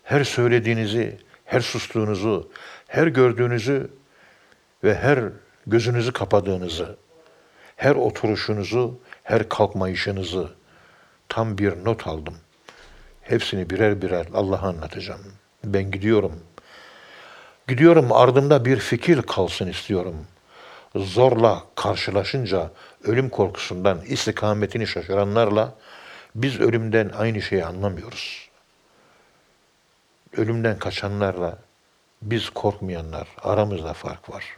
her 0.04 0.24
söylediğinizi, 0.24 1.18
her 1.46 1.60
sustuğunuzu, 1.60 2.52
her 2.88 3.08
gördüğünüzü 3.08 3.90
ve 4.84 4.96
her 4.96 5.20
gözünüzü 5.68 6.14
kapadığınızı, 6.14 6.96
her 7.76 7.96
oturuşunuzu, 7.96 9.00
her 9.24 9.50
kalkmayışınızı 9.50 10.50
tam 11.30 11.58
bir 11.58 11.86
not 11.86 12.08
aldım. 12.08 12.36
Hepsini 13.22 13.70
birer 13.70 14.02
birer 14.02 14.28
Allah'a 14.34 14.68
anlatacağım. 14.68 15.22
Ben 15.64 15.92
gidiyorum. 15.92 16.40
Gidiyorum 17.68 18.12
ardımda 18.12 18.66
bir 18.66 18.78
fikir 18.78 19.22
kalsın 19.22 19.68
istiyorum. 19.68 20.28
Zorla 20.96 21.64
karşılaşınca 21.76 22.72
ölüm 23.04 23.30
korkusundan 23.30 24.02
istikametini 24.02 24.88
şaşıranlarla 24.88 25.76
biz 26.36 26.60
ölümden 26.60 27.10
aynı 27.18 27.42
şeyi 27.42 27.66
anlamıyoruz. 27.66 28.50
Ölümden 30.38 30.80
kaçanlarla 30.80 31.58
biz 32.22 32.50
korkmayanlar 32.50 33.28
aramızda 33.44 33.94
fark 33.94 34.30
var. 34.30 34.58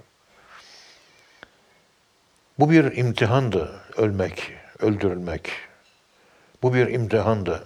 Bu 2.60 2.70
bir 2.70 2.98
imtihandı 2.98 3.72
ölmek, 3.98 4.54
öldürülmek. 4.80 5.52
Bu 6.64 6.74
bir 6.74 6.88
imtihandı. 6.88 7.64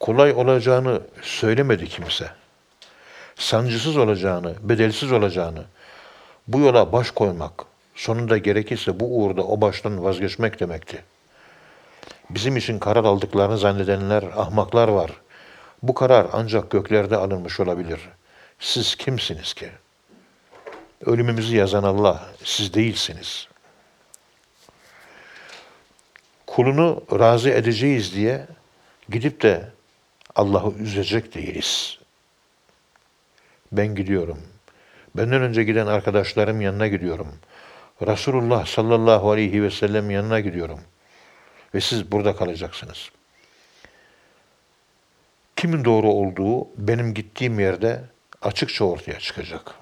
Kolay 0.00 0.32
olacağını 0.32 1.00
söylemedi 1.22 1.88
kimse. 1.88 2.30
Sancısız 3.36 3.96
olacağını, 3.96 4.54
bedelsiz 4.62 5.12
olacağını, 5.12 5.64
bu 6.48 6.60
yola 6.60 6.92
baş 6.92 7.10
koymak, 7.10 7.64
sonunda 7.94 8.38
gerekirse 8.38 9.00
bu 9.00 9.18
uğurda 9.18 9.42
o 9.42 9.60
baştan 9.60 10.04
vazgeçmek 10.04 10.60
demekti. 10.60 11.04
Bizim 12.30 12.56
için 12.56 12.78
karar 12.78 13.04
aldıklarını 13.04 13.58
zannedenler, 13.58 14.22
ahmaklar 14.22 14.88
var. 14.88 15.10
Bu 15.82 15.94
karar 15.94 16.26
ancak 16.32 16.70
göklerde 16.70 17.16
alınmış 17.16 17.60
olabilir. 17.60 18.00
Siz 18.58 18.94
kimsiniz 18.94 19.54
ki? 19.54 19.68
Ölümümüzü 21.06 21.56
yazan 21.56 21.82
Allah, 21.82 22.26
siz 22.44 22.74
değilsiniz. 22.74 23.48
Kulunu 26.46 27.02
razı 27.18 27.50
edeceğiz 27.50 28.14
diye 28.14 28.46
Gidip 29.08 29.42
de 29.42 29.70
Allah'ı 30.34 30.72
üzecek 30.72 31.34
değiliz. 31.34 31.98
Ben 33.72 33.94
gidiyorum. 33.94 34.38
Benden 35.16 35.42
önce 35.42 35.64
giden 35.64 35.86
arkadaşlarım 35.86 36.60
yanına 36.60 36.88
gidiyorum. 36.88 37.28
Resulullah 38.06 38.66
sallallahu 38.66 39.30
aleyhi 39.30 39.62
ve 39.62 39.70
sellem 39.70 40.10
yanına 40.10 40.40
gidiyorum. 40.40 40.80
Ve 41.74 41.80
siz 41.80 42.12
burada 42.12 42.36
kalacaksınız. 42.36 43.10
Kimin 45.56 45.84
doğru 45.84 46.08
olduğu 46.08 46.68
benim 46.76 47.14
gittiğim 47.14 47.60
yerde 47.60 48.04
açıkça 48.42 48.84
ortaya 48.84 49.18
çıkacak. 49.18 49.74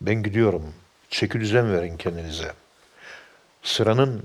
Ben 0.00 0.22
gidiyorum. 0.22 0.74
Çeki 1.10 1.40
düzen 1.40 1.72
verin 1.72 1.96
kendinize. 1.96 2.52
Sıranın 3.62 4.22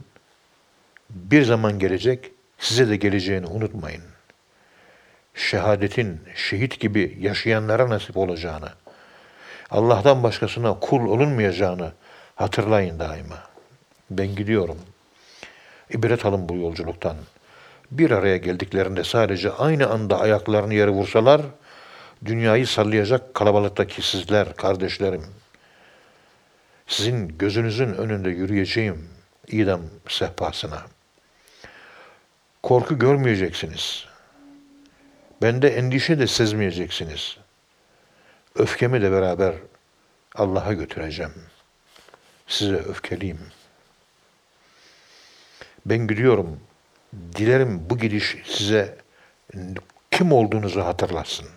bir 1.10 1.44
zaman 1.44 1.80
gelecek, 1.80 2.32
size 2.60 2.90
de 2.90 2.96
geleceğini 2.96 3.46
unutmayın. 3.46 4.04
Şehadetin 5.38 6.22
şehit 6.36 6.80
gibi 6.80 7.18
yaşayanlara 7.20 7.90
nasip 7.90 8.18
olacağını, 8.18 8.70
Allah'tan 9.72 10.24
başkasına 10.24 10.80
kul 10.80 11.10
olunmayacağını 11.10 11.92
hatırlayın 12.36 13.00
daima. 13.00 13.44
Ben 14.10 14.36
gidiyorum. 14.36 14.78
İbret 15.90 16.26
alın 16.26 16.50
bu 16.50 16.56
yolculuktan. 16.56 17.16
Bir 17.92 18.12
araya 18.12 18.38
geldiklerinde 18.38 19.04
sadece 19.04 19.52
aynı 19.52 19.90
anda 19.90 20.20
ayaklarını 20.20 20.74
yere 20.74 20.92
vursalar, 20.92 21.42
dünyayı 22.26 22.68
sallayacak 22.68 23.34
kalabalıktaki 23.34 24.02
sizler, 24.02 24.56
kardeşlerim. 24.56 25.26
Sizin 26.88 27.38
gözünüzün 27.38 27.94
önünde 27.94 28.30
yürüyeceğim 28.30 29.10
idam 29.48 29.82
sehpasına. 30.08 30.82
Korku 32.64 33.00
görmeyeceksiniz. 33.00 34.17
Bende 35.42 35.68
endişe 35.68 36.20
de 36.20 36.28
sezmeyeceksiniz. 36.28 37.38
Öfkemi 38.56 39.02
de 39.02 39.12
beraber 39.12 39.56
Allah'a 40.36 40.74
götüreceğim. 40.74 41.34
Size 42.48 42.76
öfkeliyim. 42.76 43.40
Ben 45.86 46.08
gidiyorum. 46.08 46.60
Dilerim 47.36 47.90
bu 47.90 47.98
gidiş 47.98 48.38
size 48.46 48.98
kim 50.12 50.32
olduğunuzu 50.32 50.82
hatırlatsın. 50.82 51.48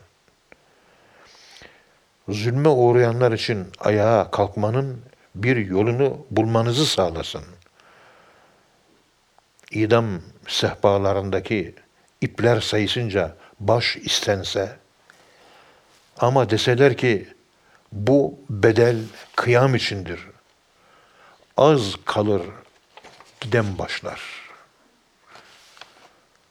Zulme 2.28 2.68
uğrayanlar 2.68 3.32
için 3.32 3.66
ayağa 3.78 4.30
kalkmanın 4.30 5.02
bir 5.34 5.56
yolunu 5.56 6.26
bulmanızı 6.30 6.86
sağlasın. 6.86 7.44
İdam 9.70 10.22
sehpalarındaki 10.48 11.74
ipler 12.20 12.60
sayısınca 12.60 13.36
baş 13.60 13.96
istense 13.96 14.76
ama 16.18 16.50
deseler 16.50 16.96
ki 16.96 17.28
bu 17.92 18.38
bedel 18.50 18.96
kıyam 19.36 19.74
içindir. 19.74 20.20
Az 21.56 21.94
kalır 22.04 22.42
giden 23.40 23.78
başlar. 23.78 24.20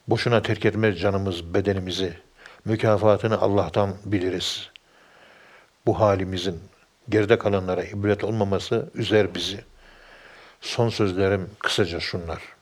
Boşuna 0.07 0.41
terk 0.41 0.65
etmez 0.65 0.99
canımız 0.99 1.53
bedenimizi. 1.53 2.19
Mükafatını 2.65 3.41
Allah'tan 3.41 3.95
biliriz. 4.05 4.69
Bu 5.85 5.99
halimizin 5.99 6.61
geride 7.09 7.37
kalanlara 7.37 7.83
ibret 7.83 8.23
olmaması 8.23 8.89
üzer 8.93 9.35
bizi. 9.35 9.63
Son 10.61 10.89
sözlerim 10.89 11.49
kısaca 11.59 11.99
şunlar. 11.99 12.58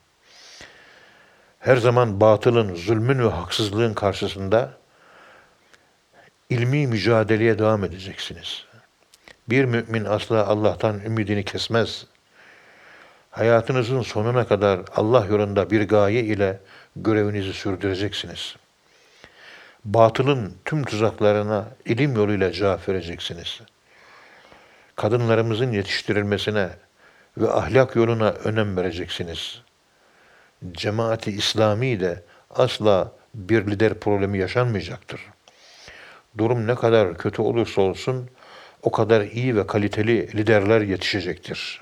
Her 1.60 1.78
zaman 1.78 2.22
batılın, 2.22 2.76
zulmün 2.76 3.20
ve 3.20 3.30
haksızlığın 3.30 3.94
karşısında 3.94 4.74
ilmi 6.50 6.88
mücadeleye 6.88 7.60
devam 7.60 7.84
edeceksiniz. 7.84 8.66
Bir 9.50 9.66
mümin 9.66 10.06
asla 10.06 10.48
Allah'tan 10.48 11.00
ümidini 11.00 11.46
kesmez. 11.46 12.06
Hayatınızın 13.32 14.02
sonuna 14.02 14.48
kadar 14.48 14.80
Allah 14.96 15.26
yolunda 15.26 15.72
bir 15.72 15.88
gaye 15.88 16.22
ile 16.22 16.60
görevinizi 16.96 17.54
sürdüreceksiniz. 17.54 18.56
Batılın 19.86 20.54
tüm 20.66 20.84
tuzaklarına 20.84 21.66
ilim 21.86 22.16
yoluyla 22.16 22.52
cevap 22.52 22.90
vereceksiniz. 22.90 23.62
Kadınlarımızın 24.96 25.72
yetiştirilmesine 25.72 26.70
ve 27.38 27.52
ahlak 27.52 27.96
yoluna 27.96 28.30
önem 28.30 28.78
vereceksiniz. 28.78 29.62
Cemaati 30.72 31.32
İslami 31.32 32.00
de 32.00 32.24
asla 32.50 33.12
bir 33.36 33.68
lider 33.68 33.94
problemi 33.94 34.38
yaşanmayacaktır. 34.38 35.22
Durum 36.38 36.68
ne 36.68 36.76
kadar 36.76 37.18
kötü 37.18 37.42
olursa 37.42 37.82
olsun 37.82 38.30
o 38.84 38.92
kadar 38.92 39.22
iyi 39.22 39.56
ve 39.56 39.68
kaliteli 39.68 40.38
liderler 40.38 40.82
yetişecektir. 40.82 41.82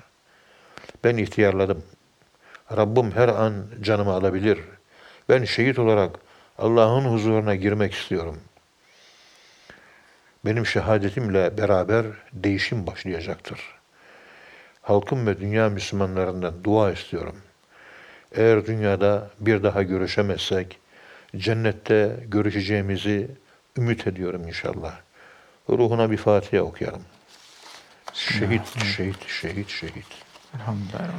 Ben 1.03 1.17
ihtiyarladım. 1.17 1.83
Rabbim 2.77 3.11
her 3.11 3.27
an 3.27 3.65
canımı 3.81 4.11
alabilir. 4.11 4.59
Ben 5.29 5.43
şehit 5.43 5.79
olarak 5.79 6.19
Allah'ın 6.57 7.05
huzuruna 7.05 7.55
girmek 7.55 7.93
istiyorum. 7.93 8.39
Benim 10.45 10.65
şehadetimle 10.65 11.57
beraber 11.57 12.05
değişim 12.33 12.87
başlayacaktır. 12.87 13.59
Halkım 14.81 15.27
ve 15.27 15.39
dünya 15.39 15.69
Müslümanlarından 15.69 16.63
dua 16.63 16.91
istiyorum. 16.91 17.35
Eğer 18.35 18.65
dünyada 18.65 19.29
bir 19.39 19.63
daha 19.63 19.83
görüşemezsek, 19.83 20.79
cennette 21.37 22.19
görüşeceğimizi 22.27 23.31
ümit 23.77 24.07
ediyorum 24.07 24.47
inşallah. 24.47 24.95
Ruhuna 25.69 26.11
bir 26.11 26.17
Fatiha 26.17 26.63
okuyalım. 26.63 27.01
Şehit, 28.13 28.83
şehit, 28.83 29.27
şehit, 29.27 29.69
şehit. 29.69 30.05
Elhamdülillah. 30.55 31.09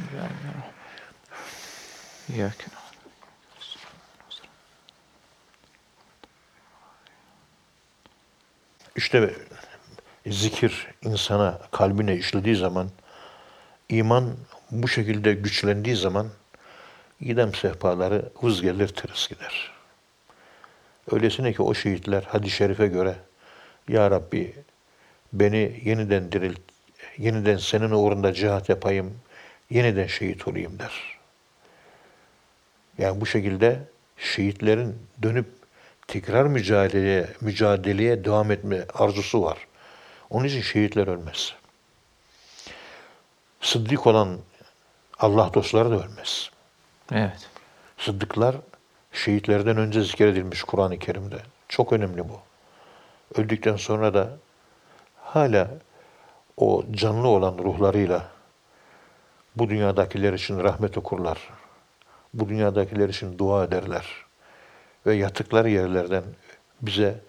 İşte 8.95 9.33
zikir 10.27 10.87
insana, 11.01 11.61
kalbine 11.71 12.15
işlediği 12.15 12.55
zaman, 12.55 12.89
iman 13.89 14.35
bu 14.71 14.87
şekilde 14.87 15.33
güçlendiği 15.33 15.95
zaman 15.95 16.29
idam 17.21 17.53
sehpaları 17.53 18.29
hız 18.41 18.61
gelir, 18.61 18.87
tırıs 18.87 19.29
gider. 19.29 19.71
Öylesine 21.11 21.53
ki 21.53 21.61
o 21.61 21.73
şehitler 21.73 22.23
hadis-i 22.23 22.55
şerife 22.55 22.87
göre 22.87 23.15
Ya 23.87 24.11
Rabbi 24.11 24.55
beni 25.33 25.81
yeniden 25.85 26.31
dirilt, 26.31 26.59
yeniden 27.17 27.57
senin 27.57 27.91
uğrunda 27.91 28.33
cihat 28.33 28.69
yapayım, 28.69 29.19
yeniden 29.69 30.07
şehit 30.07 30.47
olayım 30.47 30.79
der. 30.79 31.17
Yani 32.97 33.21
bu 33.21 33.25
şekilde 33.25 33.79
şehitlerin 34.17 34.95
dönüp 35.23 35.47
tekrar 36.07 36.45
mücadeleye, 36.45 37.27
mücadeleye 37.41 38.23
devam 38.25 38.51
etme 38.51 38.85
arzusu 38.93 39.41
var. 39.41 39.67
Onun 40.29 40.45
için 40.45 40.61
şehitler 40.61 41.07
ölmez. 41.07 41.53
Sıddık 43.61 44.07
olan 44.07 44.37
Allah 45.19 45.53
dostları 45.53 45.91
da 45.91 46.05
ölmez. 46.05 46.51
Evet. 47.11 47.49
Sıddıklar 47.97 48.55
şehitlerden 49.11 49.77
önce 49.77 50.03
zikredilmiş 50.03 50.63
Kur'an-ı 50.63 50.99
Kerim'de. 50.99 51.37
Çok 51.69 51.93
önemli 51.93 52.29
bu. 52.29 52.39
Öldükten 53.35 53.75
sonra 53.75 54.13
da 54.13 54.37
hala 55.23 55.69
o 56.57 56.83
canlı 56.91 57.27
olan 57.27 57.57
ruhlarıyla 57.57 58.27
bu 59.55 59.69
dünyadakiler 59.69 60.33
için 60.33 60.59
rahmet 60.59 60.97
okurlar. 60.97 61.49
Bu 62.33 62.49
dünyadakiler 62.49 63.09
için 63.09 63.37
dua 63.37 63.63
ederler. 63.63 64.05
Ve 65.05 65.15
yatıkları 65.15 65.69
yerlerden 65.69 66.23
bize 66.81 67.19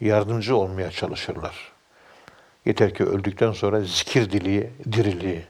yardımcı 0.00 0.56
olmaya 0.56 0.90
çalışırlar. 0.90 1.72
Yeter 2.64 2.94
ki 2.94 3.04
öldükten 3.04 3.52
sonra 3.52 3.80
zikir 3.80 4.30
diliği, 4.30 4.70
diriliği, 4.92 5.44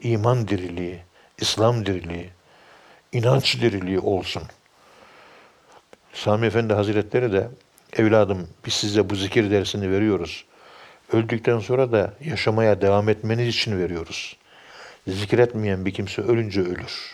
iman 0.00 0.48
diriliği, 0.48 1.00
İslam 1.38 1.86
diriliği, 1.86 2.30
inanç 3.14 3.60
diriliği 3.60 3.98
olsun. 3.98 4.42
Sami 6.12 6.46
Efendi 6.46 6.74
Hazretleri 6.74 7.32
de 7.32 7.48
evladım 7.92 8.48
biz 8.66 8.74
size 8.74 9.10
bu 9.10 9.14
zikir 9.14 9.50
dersini 9.50 9.90
veriyoruz. 9.90 10.44
Öldükten 11.12 11.58
sonra 11.58 11.92
da 11.92 12.14
yaşamaya 12.24 12.80
devam 12.80 13.08
etmeniz 13.08 13.48
için 13.48 13.78
veriyoruz. 13.78 14.36
Zikretmeyen 15.08 15.84
bir 15.84 15.94
kimse 15.94 16.22
ölünce 16.22 16.60
ölür. 16.60 17.12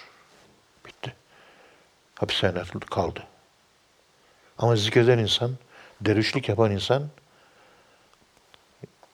Bitti. 0.86 1.14
Hapishanede 2.14 2.62
kaldı. 2.90 3.22
Ama 4.58 4.76
zikreden 4.76 5.18
insan, 5.18 5.50
dervişlik 6.00 6.48
yapan 6.48 6.70
insan 6.70 7.08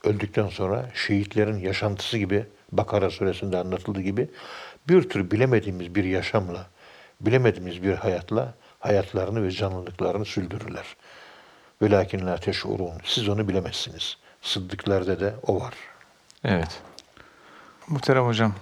öldükten 0.04 0.48
sonra 0.48 0.90
şehitlerin 0.94 1.58
yaşantısı 1.58 2.18
gibi 2.18 2.46
Bakara 2.72 3.10
suresinde 3.10 3.58
anlatıldığı 3.58 4.00
gibi 4.00 4.28
bir 4.88 5.08
tür 5.08 5.30
bilemediğimiz 5.30 5.94
bir 5.94 6.04
yaşamla, 6.04 6.66
bilemediğimiz 7.20 7.82
bir 7.82 7.94
hayatla 7.94 8.54
hayatlarını 8.78 9.42
ve 9.42 9.50
canlılıklarını 9.50 10.24
sürdürürler. 10.24 10.96
Velakin 11.82 12.26
la 12.26 12.36
teş'urun. 12.36 12.92
Siz 13.04 13.28
onu 13.28 13.48
bilemezsiniz. 13.48 14.16
Sıddıklarda 14.42 15.20
da 15.20 15.34
o 15.46 15.60
var. 15.60 15.74
Evet. 16.44 16.82
Muhterem 17.88 18.24
hocam, 18.26 18.52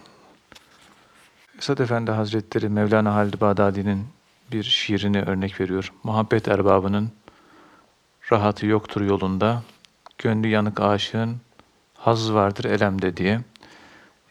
Esad 1.58 1.78
Efendi 1.78 2.10
Hazretleri 2.10 2.68
Mevlana 2.68 3.14
Halid 3.14 3.40
Bağdadi'nin 3.40 4.06
bir 4.52 4.62
şiirini 4.62 5.22
örnek 5.22 5.60
veriyor. 5.60 5.92
Muhabbet 6.02 6.48
erbabının 6.48 7.10
rahatı 8.32 8.66
yoktur 8.66 9.00
yolunda, 9.00 9.62
gönlü 10.18 10.48
yanık 10.48 10.80
aşığın 10.80 11.36
haz 11.94 12.32
vardır 12.32 12.64
elemde 12.64 13.16
diye. 13.16 13.40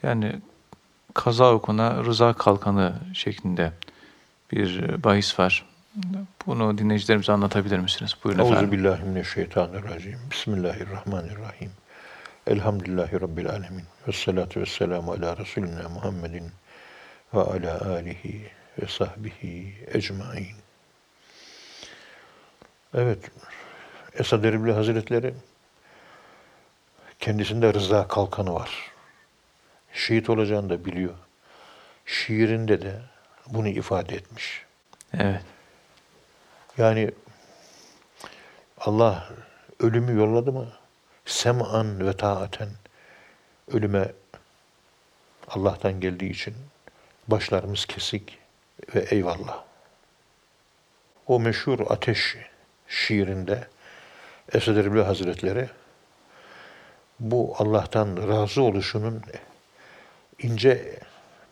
Yani 0.03 0.41
kaza 1.13 1.53
okuna 1.53 2.03
rıza 2.03 2.33
kalkanı 2.33 2.93
şeklinde 3.13 3.73
bir 4.55 5.03
bahis 5.03 5.39
var. 5.39 5.65
Bunu 6.47 6.77
dinleyicilerimize 6.77 7.31
anlatabilir 7.31 7.79
misiniz? 7.79 8.15
Buyurun 8.23 8.39
Euzu 8.39 8.53
efendim. 8.53 8.71
billahi 8.71 9.03
mineşşeytanirracim. 9.03 10.19
Bismillahirrahmanirrahim. 10.31 11.71
Elhamdülillahi 12.47 13.21
rabbil 13.21 13.49
alamin. 13.49 13.83
Ves 14.07 14.15
salatu 14.15 14.61
vesselamu 14.61 15.11
ala 15.11 15.37
resulina 15.37 15.89
Muhammedin 15.89 16.51
ve 17.33 17.39
ala 17.39 17.91
alihi 17.95 18.51
ve 18.81 18.87
sahbihi 18.87 19.73
ecmaîn. 19.93 20.55
Evet. 22.93 23.31
Esad 24.19 24.43
Erbil 24.43 24.71
Hazretleri 24.71 25.33
kendisinde 27.19 27.73
rıza 27.73 28.07
kalkanı 28.07 28.53
var. 28.53 28.91
Şehit 29.93 30.29
olacağını 30.29 30.69
da 30.69 30.85
biliyor. 30.85 31.13
Şiirinde 32.05 32.81
de 32.81 33.01
bunu 33.47 33.67
ifade 33.67 34.15
etmiş. 34.15 34.65
Evet. 35.13 35.41
Yani 36.77 37.11
Allah 38.77 39.29
ölümü 39.79 40.19
yolladı 40.19 40.51
mı? 40.51 40.67
Sem'an 41.25 42.07
ve 42.07 42.17
taaten. 42.17 42.69
Ölüme 43.71 44.11
Allah'tan 45.47 45.99
geldiği 45.99 46.29
için 46.29 46.55
başlarımız 47.27 47.85
kesik 47.85 48.37
ve 48.95 48.99
eyvallah. 48.99 49.63
O 51.27 51.39
meşhur 51.39 51.79
ateş 51.89 52.37
şiirinde 52.87 53.67
Esed 54.53 54.77
Erbil 54.77 55.01
Hazretleri 55.01 55.69
bu 57.19 57.55
Allah'tan 57.57 58.27
razı 58.27 58.61
oluşunun 58.61 59.21
ince 60.39 60.99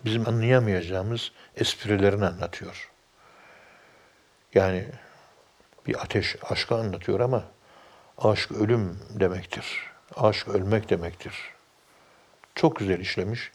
bizim 0.05 0.27
anlayamayacağımız 0.27 1.31
esprilerini 1.55 2.25
anlatıyor. 2.25 2.91
Yani 4.53 4.85
bir 5.87 5.95
ateş 6.01 6.35
aşkı 6.49 6.75
anlatıyor 6.75 7.19
ama 7.19 7.43
aşk 8.17 8.51
ölüm 8.51 8.99
demektir. 9.09 9.65
Aşk 10.15 10.47
ölmek 10.47 10.89
demektir. 10.89 11.33
Çok 12.55 12.75
güzel 12.75 12.99
işlemiş. 12.99 13.51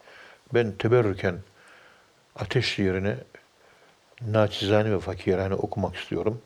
Ben 0.55 0.73
teberrüken 0.73 1.39
ateş 2.37 2.79
yerine 2.79 3.17
naçizane 4.21 4.91
ve 4.91 4.99
fakirane 4.99 5.55
okumak 5.55 5.97
istiyorum. 5.97 6.43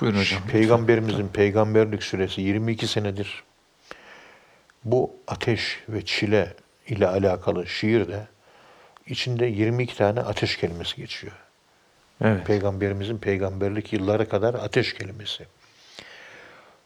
Buyurun 0.00 0.18
hocam. 0.18 0.42
Peygamberimizin 0.46 1.28
peygamberlik 1.28 2.02
süresi 2.02 2.40
22 2.40 2.86
senedir. 2.86 3.44
Bu 4.84 5.16
ateş 5.26 5.84
ve 5.88 6.04
çile 6.04 6.54
ile 6.88 7.08
alakalı 7.08 7.66
şiirde 7.66 8.26
içinde 9.06 9.46
22 9.46 9.96
tane 9.96 10.20
ateş 10.20 10.56
kelimesi 10.56 10.96
geçiyor. 10.96 11.32
Evet. 12.24 12.46
Peygamberimizin 12.46 13.18
peygamberlik 13.18 13.92
yılları 13.92 14.28
kadar 14.28 14.54
ateş 14.54 14.94
kelimesi. 14.94 15.46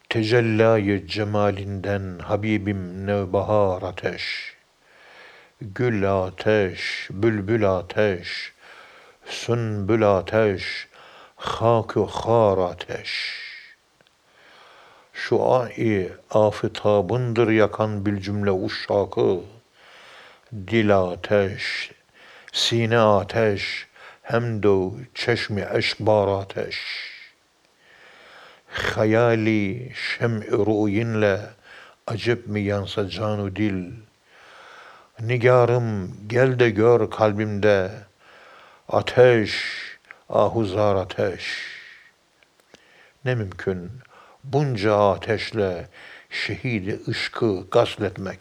Tecellayı 0.09 1.07
cemalinden 1.07 2.19
Habibim 2.19 3.07
nevbahar 3.07 3.83
ateş. 3.83 4.55
Gül 5.61 6.25
ateş, 6.25 7.09
bülbül 7.11 7.71
ateş, 7.71 8.53
sünbül 9.27 10.19
ateş, 10.19 10.89
hakü 11.37 12.07
khar 12.23 12.59
ateş. 12.59 13.41
Şu 15.13 15.53
ai 15.53 16.09
afıtabındır 16.31 17.49
yakan 17.51 18.07
bil 18.07 18.21
cümle 18.21 18.51
uşşakı. 18.51 19.41
Dil 20.53 20.99
ateş, 20.99 21.91
sine 22.53 22.99
ateş, 22.99 23.87
hem 24.23 24.63
de 24.63 25.05
çeşmi 25.15 25.67
eşkbar 25.75 26.43
ateş. 26.43 26.81
Hayali 28.67 29.93
şem-i 29.95 30.51
ru'yinle 30.51 31.41
acep 32.07 32.47
mi 32.47 32.61
yansa 32.61 33.09
canu 33.09 33.57
dil. 33.57 33.93
Nigarım 35.21 36.17
gel 36.27 36.59
de 36.59 36.71
gör 36.71 37.11
kalbimde 37.11 37.91
ateş, 38.89 39.65
ahuzar 40.29 40.97
ateş. 40.97 41.67
Ne 43.25 43.35
mümkün 43.35 43.91
bunca 44.45 44.97
ateşle 44.97 45.89
şehidi 46.31 47.01
ışkı 47.09 47.71
gasletmek. 47.71 48.41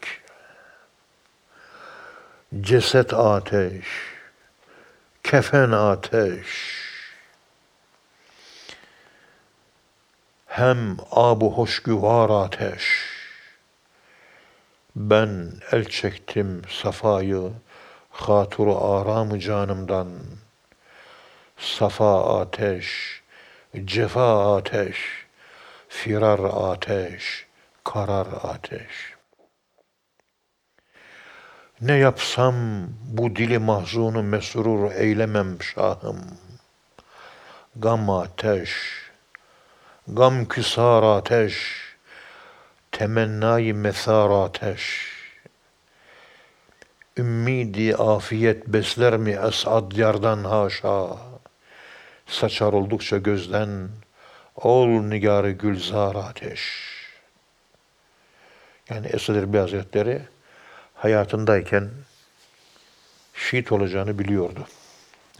Ceset 2.53 3.13
ateş, 3.13 3.85
kefen 5.23 5.71
ateş. 5.71 6.47
Hem 10.45 10.97
abu 11.11 11.53
hoşgüvar 11.53 12.29
ateş. 12.29 13.05
Ben 14.95 15.51
el 15.71 15.85
çektim 15.85 16.61
safayı, 16.69 17.51
haturu 18.11 18.85
aramı 18.85 19.39
canımdan. 19.39 20.09
Safa 21.57 22.39
ateş, 22.41 23.21
cefa 23.85 24.57
ateş, 24.57 24.97
firar 25.89 26.39
ateş, 26.39 27.47
karar 27.83 28.27
ateş. 28.43 29.08
Ne 31.81 31.97
yapsam 31.97 32.55
bu 33.03 33.35
dili 33.35 33.59
mahzunu 33.59 34.23
mesrur 34.23 34.91
eylemem 34.91 35.61
şahım. 35.61 36.21
Gam 37.75 38.09
ateş, 38.09 38.71
gam 40.07 40.45
küsar 40.47 41.03
ateş, 41.03 41.55
temennayı 42.91 43.75
mesar 43.75 44.29
ateş. 44.29 45.07
Ümmidi 47.17 47.95
afiyet 47.95 48.67
besler 48.67 49.17
mi 49.17 49.31
esad 49.31 49.91
yardan 49.91 50.43
haşa. 50.43 51.07
Saçar 52.27 52.73
oldukça 52.73 53.17
gözden, 53.17 53.89
ol 54.55 54.87
nigarı 54.87 55.51
gülzar 55.51 56.15
ateş. 56.15 56.89
Yani 58.89 59.07
Esad 59.07 59.35
Erbil 59.35 59.59
Hazretleri 59.59 60.21
hayatındayken 60.99 61.89
şehit 63.33 63.71
olacağını 63.71 64.19
biliyordu. 64.19 64.67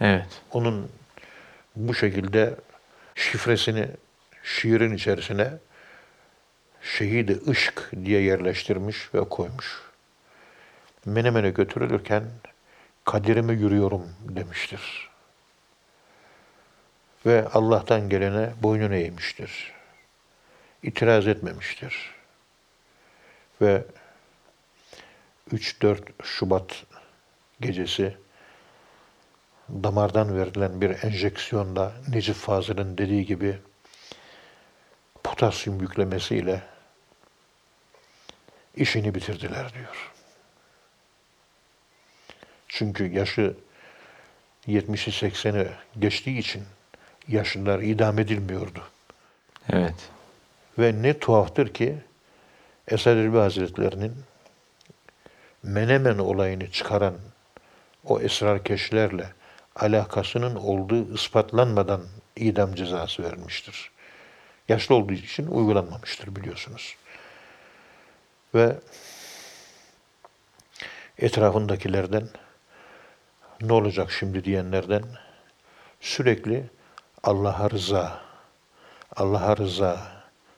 Evet. 0.00 0.42
Onun 0.52 0.90
bu 1.76 1.94
şekilde 1.94 2.54
şifresini 3.14 3.88
şiirin 4.42 4.94
içerisine 4.94 5.52
şehidi 6.82 7.40
ışk 7.48 7.90
diye 8.04 8.20
yerleştirmiş 8.20 9.14
ve 9.14 9.28
koymuş. 9.28 9.82
Menemen'e 11.04 11.50
götürülürken 11.50 12.24
kaderime 13.04 13.52
yürüyorum 13.52 14.08
demiştir. 14.28 15.10
Ve 17.26 17.48
Allah'tan 17.52 18.08
gelene 18.08 18.50
boynunu 18.62 18.94
eğmiştir. 18.94 19.72
İtiraz 20.82 21.28
etmemiştir. 21.28 22.14
Ve 23.60 23.84
3-4 25.52 25.98
Şubat 26.22 26.84
gecesi 27.60 28.16
damardan 29.68 30.38
verilen 30.38 30.80
bir 30.80 31.04
enjeksiyonla 31.04 31.92
Necip 32.08 32.36
Fazıl'ın 32.36 32.98
dediği 32.98 33.26
gibi 33.26 33.58
potasyum 35.24 35.80
yüklemesiyle 35.80 36.62
işini 38.76 39.14
bitirdiler 39.14 39.74
diyor. 39.74 40.12
Çünkü 42.68 43.12
yaşı 43.12 43.54
70'i 44.68 45.30
80'i 45.30 45.68
geçtiği 45.98 46.38
için 46.38 46.62
yaşlılar 47.28 47.80
idam 47.80 48.18
edilmiyordu. 48.18 48.82
Evet. 49.72 50.10
Ve 50.78 51.02
ne 51.02 51.18
tuhaftır 51.18 51.74
ki 51.74 51.98
Esad 52.88 53.16
Erbil 53.16 53.38
Hazretleri'nin 53.38 54.14
Menemen 55.62 56.18
olayını 56.18 56.70
çıkaran 56.70 57.14
o 58.04 58.20
esrarkeşlerle 58.20 59.32
alakasının 59.76 60.54
olduğu 60.54 61.14
ispatlanmadan 61.14 62.02
idam 62.36 62.74
cezası 62.74 63.22
verilmiştir. 63.22 63.90
Yaşlı 64.68 64.94
olduğu 64.94 65.12
için 65.12 65.46
uygulanmamıştır 65.46 66.36
biliyorsunuz. 66.36 66.96
Ve 68.54 68.76
etrafındakilerden 71.18 72.28
ne 73.60 73.72
olacak 73.72 74.12
şimdi 74.12 74.44
diyenlerden 74.44 75.02
sürekli 76.00 76.70
Allah'a 77.22 77.70
rıza, 77.70 78.20
Allah'a 79.16 79.56
rıza, 79.56 80.06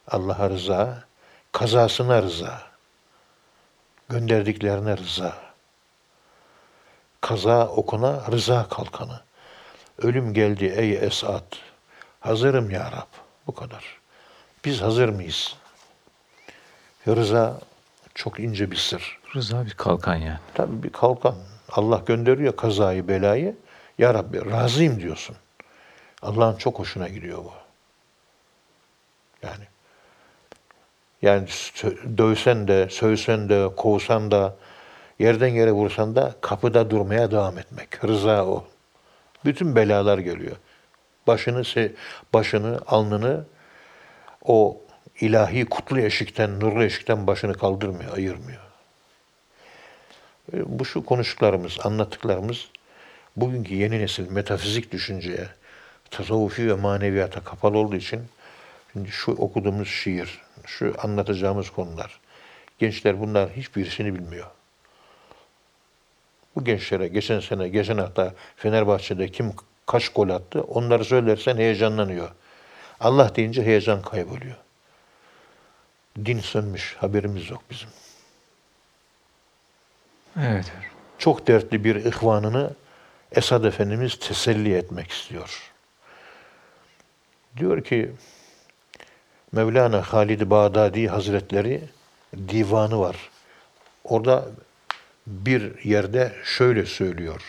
Allah'a 0.08 0.50
rıza, 0.50 1.04
kazasına 1.52 2.22
rıza, 2.22 2.71
gönderdiklerine 4.08 4.96
rıza, 4.96 5.36
kaza 7.20 7.68
okuna 7.68 8.32
rıza 8.32 8.68
kalkanı. 8.68 9.20
Ölüm 9.98 10.34
geldi 10.34 10.64
ey 10.76 10.92
Esat, 10.92 11.44
hazırım 12.20 12.70
ya 12.70 12.92
Rab. 12.92 13.12
Bu 13.46 13.54
kadar. 13.54 14.00
Biz 14.64 14.80
hazır 14.80 15.08
mıyız? 15.08 15.56
Rıza 17.06 17.60
çok 18.14 18.40
ince 18.40 18.70
bir 18.70 18.76
sır. 18.76 19.18
Rıza 19.34 19.66
bir 19.66 19.74
kalkan 19.74 20.16
yani. 20.16 20.38
Tabii 20.54 20.82
bir 20.82 20.92
kalkan. 20.92 21.34
Allah 21.68 22.02
gönderiyor 22.06 22.56
kazayı, 22.56 23.08
belayı. 23.08 23.56
Ya 23.98 24.14
Rabbi 24.14 24.50
razıyım 24.50 25.00
diyorsun. 25.00 25.36
Allah'ın 26.22 26.56
çok 26.56 26.78
hoşuna 26.78 27.08
gidiyor 27.08 27.38
bu. 27.38 27.52
Yani 29.42 29.64
yani 31.22 31.48
dövsen 32.18 32.68
de, 32.68 32.88
sövsen 32.90 33.48
de, 33.48 33.68
kovsan 33.76 34.30
da, 34.30 34.56
yerden 35.18 35.48
yere 35.48 35.72
vursan 35.72 36.16
da 36.16 36.34
kapıda 36.40 36.90
durmaya 36.90 37.30
devam 37.30 37.58
etmek. 37.58 38.04
Rıza 38.04 38.46
o. 38.46 38.64
Bütün 39.44 39.76
belalar 39.76 40.18
geliyor. 40.18 40.56
Başını, 41.26 41.90
başını, 42.32 42.80
alnını 42.86 43.44
o 44.44 44.80
ilahi 45.20 45.64
kutlu 45.64 46.00
eşikten, 46.00 46.60
nurlu 46.60 46.84
eşikten 46.84 47.26
başını 47.26 47.54
kaldırmıyor, 47.54 48.16
ayırmıyor. 48.16 48.60
E, 50.52 50.78
Bu 50.78 50.84
şu 50.84 51.04
konuştuklarımız, 51.04 51.78
anlattıklarımız 51.84 52.68
bugünkü 53.36 53.74
yeni 53.74 53.98
nesil 53.98 54.30
metafizik 54.30 54.92
düşünceye, 54.92 55.48
tasavvufi 56.10 56.68
ve 56.68 56.74
maneviyata 56.74 57.40
kapalı 57.40 57.78
olduğu 57.78 57.96
için 57.96 58.20
şimdi 58.92 59.10
şu 59.10 59.32
okuduğumuz 59.32 59.88
şiir, 59.88 60.40
şu 60.66 60.94
anlatacağımız 60.98 61.70
konular, 61.70 62.20
gençler 62.78 63.20
bunlar 63.20 63.50
hiçbirisini 63.50 64.14
bilmiyor. 64.14 64.46
Bu 66.56 66.64
gençlere 66.64 67.08
geçen 67.08 67.40
sene, 67.40 67.68
geçen 67.68 67.98
hafta 67.98 68.34
Fenerbahçe'de 68.56 69.28
kim 69.28 69.52
kaç 69.86 70.08
gol 70.08 70.28
attı 70.28 70.60
onları 70.60 71.04
söylersen 71.04 71.56
heyecanlanıyor. 71.56 72.28
Allah 73.00 73.36
deyince 73.36 73.62
heyecan 73.62 74.02
kayboluyor. 74.02 74.56
Din 76.24 76.40
sönmüş, 76.40 76.96
haberimiz 76.98 77.50
yok 77.50 77.62
bizim. 77.70 77.88
Evet. 80.40 80.72
çok 81.18 81.46
dertli 81.46 81.84
bir 81.84 81.96
ihvanını 81.96 82.74
Esad 83.32 83.64
Efendimiz 83.64 84.18
teselli 84.18 84.74
etmek 84.74 85.10
istiyor. 85.10 85.72
Diyor 87.56 87.84
ki 87.84 88.12
Mevlana 89.52 90.02
Halid 90.02 90.50
Bağdadi 90.50 91.08
Hazretleri 91.08 91.82
divanı 92.48 93.00
var. 93.00 93.16
Orada 94.04 94.48
bir 95.26 95.84
yerde 95.84 96.32
şöyle 96.44 96.86
söylüyor. 96.86 97.42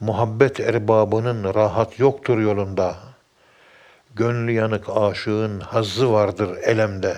Muhabbet 0.00 0.60
erbabının 0.60 1.54
rahat 1.54 1.98
yoktur 1.98 2.38
yolunda. 2.38 2.98
Gönlü 4.14 4.52
yanık 4.52 4.88
aşığın 4.88 5.60
hazzı 5.60 6.12
vardır 6.12 6.56
elemde. 6.62 7.16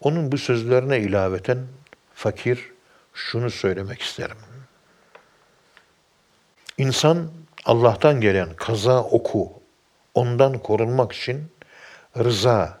Onun 0.00 0.32
bu 0.32 0.38
sözlerine 0.38 0.98
ilaveten 0.98 1.58
fakir 2.14 2.72
şunu 3.14 3.50
söylemek 3.50 4.02
isterim. 4.02 4.36
İnsan 6.78 7.30
Allah'tan 7.64 8.20
gelen 8.20 8.54
kaza 8.56 9.02
oku, 9.02 9.63
ondan 10.14 10.58
korunmak 10.58 11.12
için 11.12 11.44
rıza, 12.18 12.78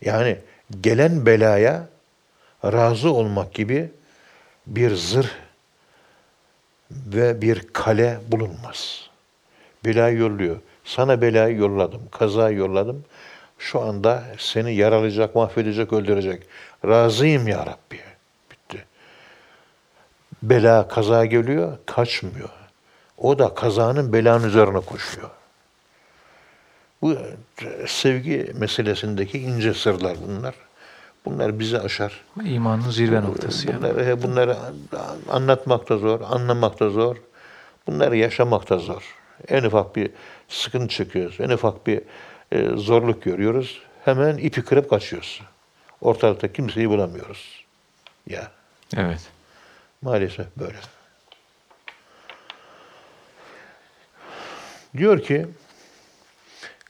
yani 0.00 0.38
gelen 0.80 1.26
belaya 1.26 1.86
razı 2.64 3.12
olmak 3.12 3.54
gibi 3.54 3.90
bir 4.66 4.94
zırh 4.94 5.30
ve 6.90 7.42
bir 7.42 7.72
kale 7.72 8.18
bulunmaz. 8.28 9.10
Belayı 9.84 10.18
yolluyor. 10.18 10.56
Sana 10.84 11.22
belayı 11.22 11.56
yolladım, 11.56 12.02
kazayı 12.10 12.56
yolladım. 12.56 13.04
Şu 13.58 13.80
anda 13.80 14.24
seni 14.38 14.74
yaralayacak, 14.74 15.34
mahvedecek, 15.34 15.92
öldürecek. 15.92 16.42
Razıyım 16.86 17.48
ya 17.48 17.66
Rabbi. 17.66 18.00
Bitti. 18.50 18.84
Bela, 20.42 20.88
kaza 20.88 21.24
geliyor, 21.24 21.78
kaçmıyor. 21.86 22.48
O 23.18 23.38
da 23.38 23.54
kazanın 23.54 24.12
belanın 24.12 24.48
üzerine 24.48 24.80
koşuyor. 24.80 25.30
Bu 27.02 27.12
e, 27.12 27.16
sevgi 27.86 28.52
meselesindeki 28.54 29.38
ince 29.38 29.74
sırlar 29.74 30.16
bunlar. 30.28 30.54
Bunlar 31.24 31.58
bizi 31.58 31.78
aşar. 31.80 32.20
İmanın 32.44 32.90
zirve 32.90 33.22
noktası 33.22 33.70
yani. 33.70 33.82
Bunları, 33.82 34.22
bunları 34.22 34.56
anlatmak 35.30 35.88
da 35.88 35.98
zor, 35.98 36.20
anlamak 36.20 36.80
da 36.80 36.90
zor. 36.90 37.16
Bunları 37.86 38.16
yaşamak 38.16 38.70
da 38.70 38.78
zor. 38.78 39.16
En 39.48 39.62
ufak 39.64 39.96
bir 39.96 40.10
sıkıntı 40.48 40.88
çekiyoruz, 40.88 41.40
en 41.40 41.50
ufak 41.50 41.86
bir 41.86 42.02
e, 42.52 42.68
zorluk 42.76 43.22
görüyoruz. 43.22 43.82
Hemen 44.04 44.36
ipi 44.36 44.62
kırıp 44.62 44.90
kaçıyoruz. 44.90 45.42
Ortalıkta 46.00 46.52
kimseyi 46.52 46.90
bulamıyoruz. 46.90 47.64
Ya 48.26 48.50
Evet. 48.96 49.20
maalesef 50.02 50.46
böyle. 50.56 50.76
Diyor 54.96 55.22
ki 55.22 55.46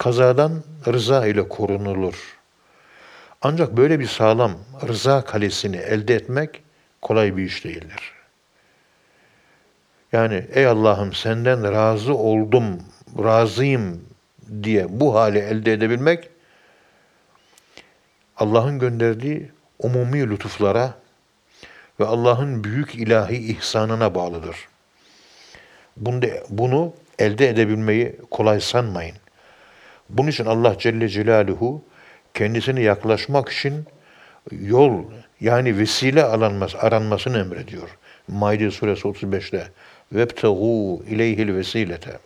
kazadan 0.03 0.63
rıza 0.87 1.27
ile 1.27 1.49
korunulur. 1.49 2.39
Ancak 3.43 3.77
böyle 3.77 4.01
bir 4.01 4.07
sağlam 4.07 4.53
rıza 4.89 5.25
kalesini 5.25 5.77
elde 5.77 6.15
etmek 6.15 6.63
kolay 7.03 7.37
bir 7.37 7.43
iş 7.43 7.65
değildir. 7.65 8.13
Yani 10.13 10.47
ey 10.53 10.67
Allah'ım 10.67 11.13
senden 11.13 11.73
razı 11.73 12.15
oldum, 12.15 12.83
razıyım 13.19 14.05
diye 14.63 14.87
bu 14.89 15.15
hali 15.15 15.39
elde 15.39 15.73
edebilmek 15.73 16.29
Allah'ın 18.37 18.79
gönderdiği 18.79 19.51
umumi 19.79 20.31
lütuflara 20.31 20.95
ve 22.01 22.05
Allah'ın 22.05 22.65
büyük 22.65 22.95
ilahi 22.95 23.37
ihsanına 23.37 24.15
bağlıdır. 24.15 24.57
Bunu, 25.97 26.27
bunu 26.49 26.95
elde 27.19 27.49
edebilmeyi 27.49 28.17
kolay 28.31 28.61
sanmayın. 28.61 29.22
Bunun 30.09 30.29
için 30.29 30.47
Allah 30.47 30.79
Celle 30.79 31.09
Celaluhu 31.09 31.83
kendisine 32.35 32.81
yaklaşmak 32.81 33.49
için 33.49 33.87
yol 34.51 35.05
yani 35.41 35.79
vesile 35.79 36.25
aranması, 36.25 36.79
aranmasını 36.79 37.39
emrediyor. 37.39 37.99
Maide 38.29 38.71
suresi 38.71 39.03
35'te. 39.03 39.69
Vebtegû 40.15 41.05
ileyhil 41.07 41.55
vesilete. 41.55 42.19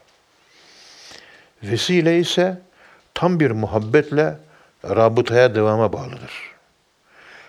Vesile 1.63 2.19
ise 2.19 2.61
tam 3.15 3.41
bir 3.41 3.51
muhabbetle 3.51 4.37
rabıtaya 4.85 5.55
devama 5.55 5.93
bağlıdır. 5.93 6.33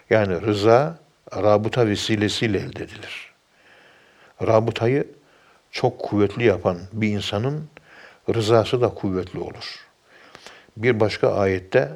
Yani 0.10 0.42
rıza 0.42 0.98
rabıta 1.36 1.88
vesilesiyle 1.88 2.58
elde 2.58 2.84
edilir. 2.84 3.34
Rabıtayı 4.42 5.08
çok 5.72 6.00
kuvvetli 6.00 6.46
yapan 6.46 6.78
bir 6.94 7.10
insanın 7.10 7.70
rızası 8.34 8.82
da 8.82 8.90
kuvvetli 8.90 9.40
olur. 9.40 9.87
Bir 10.78 11.00
başka 11.00 11.36
ayette 11.36 11.92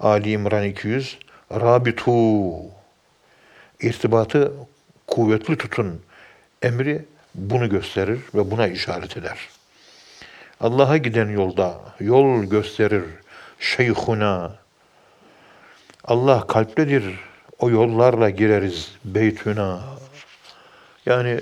Ali 0.00 0.30
İmran 0.30 0.64
200 0.64 1.18
Rabitu 1.52 2.52
irtibatı 3.80 4.52
kuvvetli 5.06 5.58
tutun 5.58 6.02
emri 6.62 7.04
bunu 7.34 7.68
gösterir 7.68 8.20
ve 8.34 8.50
buna 8.50 8.66
işaret 8.66 9.16
eder. 9.16 9.38
Allah'a 10.60 10.96
giden 10.96 11.28
yolda 11.28 11.80
yol 12.00 12.44
gösterir 12.44 13.04
şeyhuna. 13.58 14.56
Allah 16.04 16.46
kalptedir. 16.46 17.20
O 17.58 17.70
yollarla 17.70 18.30
gireriz 18.30 18.92
beytüna. 19.04 19.80
Yani 21.06 21.40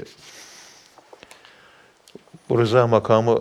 bu 2.49 2.59
rıza 2.59 2.87
makamı 2.87 3.41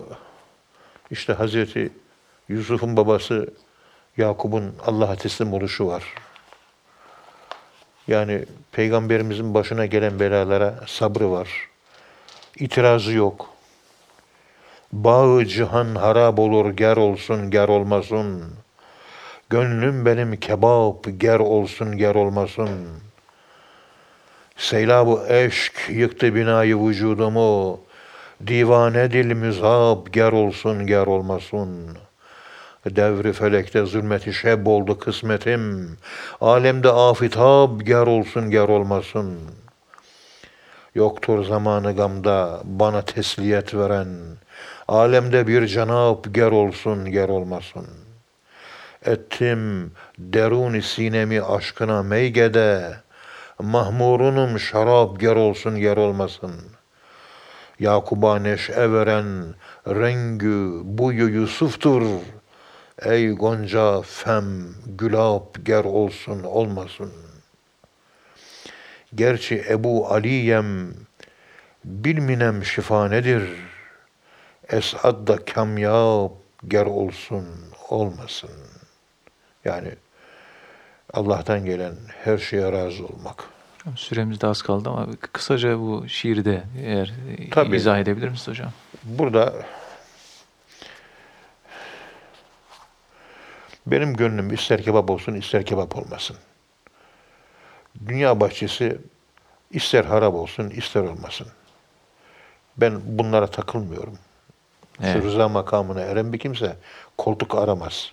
işte 1.12 1.34
Hazreti 1.34 1.90
Yusuf'un 2.50 2.98
babası 2.98 3.54
Yakup'un 4.18 4.76
Allah'a 4.86 5.16
teslim 5.16 5.54
oluşu 5.54 5.88
var. 5.88 6.04
Yani 8.08 8.46
peygamberimizin 8.72 9.54
başına 9.54 9.86
gelen 9.86 10.20
belalara 10.20 10.80
sabrı 10.88 11.32
var. 11.32 11.50
İtirazı 12.60 13.12
yok. 13.12 13.50
Bağı 14.94 15.46
cihan 15.46 15.96
harap 15.96 16.40
olur 16.40 16.70
ger 16.70 16.98
olsun 16.98 17.52
ger 17.52 17.68
olmasın. 17.68 18.44
Gönlüm 19.50 20.06
benim 20.06 20.36
kebap 20.40 21.06
ger 21.18 21.40
olsun 21.40 21.98
ger 21.98 22.16
olmasın. 22.16 22.70
Seylab-ı 24.58 25.26
eşk 25.34 25.90
yıktı 25.90 26.36
binayı 26.36 26.78
vücudumu. 26.78 27.80
Divane 28.48 29.12
dil 29.12 29.26
müzab 29.26 30.08
ger 30.08 30.32
olsun 30.32 30.88
ger 30.88 31.08
olmasın. 31.08 31.98
Devri 32.86 33.34
felekte 33.34 33.86
zulmeti 33.86 34.34
şeb 34.34 34.68
oldu 34.68 35.00
kısmetim. 35.00 35.98
Alemde 36.42 36.90
afitab 36.90 37.82
ger 37.82 38.08
olsun 38.08 38.50
ger 38.52 38.68
olmasın. 38.68 39.40
Yoktur 40.96 41.46
zamanı 41.46 41.96
gamda 41.96 42.62
bana 42.64 43.02
tesliyet 43.02 43.74
veren. 43.74 44.08
Alemde 44.88 45.48
bir 45.48 45.68
cenab 45.68 46.26
ger 46.32 46.52
olsun 46.52 47.12
ger 47.12 47.30
olmasın. 47.30 47.88
Ettim 49.06 49.92
deruni 50.20 50.82
sinemi 50.82 51.42
aşkına 51.42 52.04
meygede. 52.04 52.96
Mahmurunum 53.60 54.60
şarap 54.60 55.20
ger 55.20 55.36
olsun 55.36 55.80
ger 55.80 55.98
olmasın. 55.98 56.56
Yakub'a 57.80 58.40
neşe 58.40 58.92
veren 58.92 59.26
rengü 59.88 60.82
buyu 60.84 61.28
Yusuf'tur. 61.28 62.04
Ey 63.02 63.32
gonca 63.32 64.02
fem 64.02 64.76
gülap 64.86 65.66
ger 65.66 65.84
olsun 65.84 66.44
olmasın. 66.44 67.12
Gerçi 69.16 69.66
Ebu 69.70 70.08
Aliyem 70.08 70.94
bilminem 71.86 72.66
şifa 72.66 73.08
nedir. 73.08 73.50
Esad 74.70 75.28
da 75.28 75.46
kamyab 75.46 76.32
ger 76.68 76.86
olsun 76.86 77.46
olmasın. 77.90 78.50
Yani 79.66 79.90
Allah'tan 81.14 81.66
gelen 81.66 81.96
her 82.24 82.38
şeye 82.38 82.72
razı 82.72 83.06
olmak. 83.06 83.44
Süremiz 83.96 84.42
de 84.42 84.48
az 84.48 84.62
kaldı 84.62 84.90
ama 84.90 85.08
kısaca 85.34 85.80
bu 85.80 86.06
şiirde 86.08 86.64
eğer 86.84 87.14
Tabii. 87.52 87.76
izah 87.76 88.00
edebilir 88.00 88.30
misiniz 88.30 88.48
hocam? 88.48 88.72
Burada 89.04 89.54
benim 93.88 94.14
gönlüm 94.14 94.54
ister 94.54 94.84
kebap 94.84 95.10
olsun 95.10 95.34
ister 95.34 95.66
kebap 95.66 95.98
olmasın. 95.98 96.38
Dünya 98.08 98.40
bahçesi 98.40 98.98
ister 99.72 100.06
harap 100.06 100.34
olsun 100.34 100.70
ister 100.70 101.02
olmasın. 101.02 101.48
Ben 102.78 103.02
bunlara 103.06 103.48
takılmıyorum. 103.48 104.18
Evet. 105.04 105.14
Şu 105.14 105.24
rıza 105.24 105.50
makamına 105.50 106.02
eren 106.02 106.34
bir 106.34 106.40
kimse 106.40 106.76
koltuk 107.18 107.56
aramaz. 107.56 108.12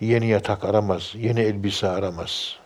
Yeni 0.00 0.26
yatak 0.26 0.64
aramaz, 0.64 1.12
yeni 1.14 1.40
elbise 1.40 1.88
aramaz. 1.88 2.56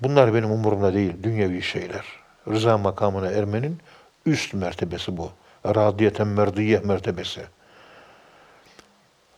Bunlar 0.00 0.34
benim 0.34 0.50
umurumda 0.50 0.94
değil, 0.94 1.22
dünyevi 1.22 1.62
şeyler. 1.62 2.04
Rıza 2.48 2.78
makamına 2.78 3.30
ermenin 3.30 3.78
üst 4.26 4.54
mertebesi 4.54 5.16
bu. 5.16 5.30
Radiyeten 5.66 6.26
merdiye 6.26 6.78
mertebesi. 6.78 7.40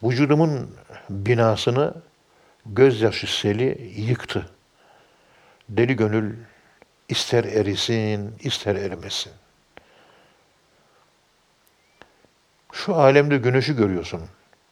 Vücudumun 0.02 0.76
binasını 1.10 1.94
gözyaşı 2.66 3.40
seli 3.40 3.92
yıktı. 3.96 4.50
Deli 5.68 5.96
gönül 5.96 6.36
ister 7.08 7.44
erisin, 7.44 8.34
ister 8.40 8.76
erimesin. 8.76 9.32
Şu 12.72 12.94
alemde 12.94 13.36
güneşi 13.36 13.76
görüyorsun. 13.76 14.22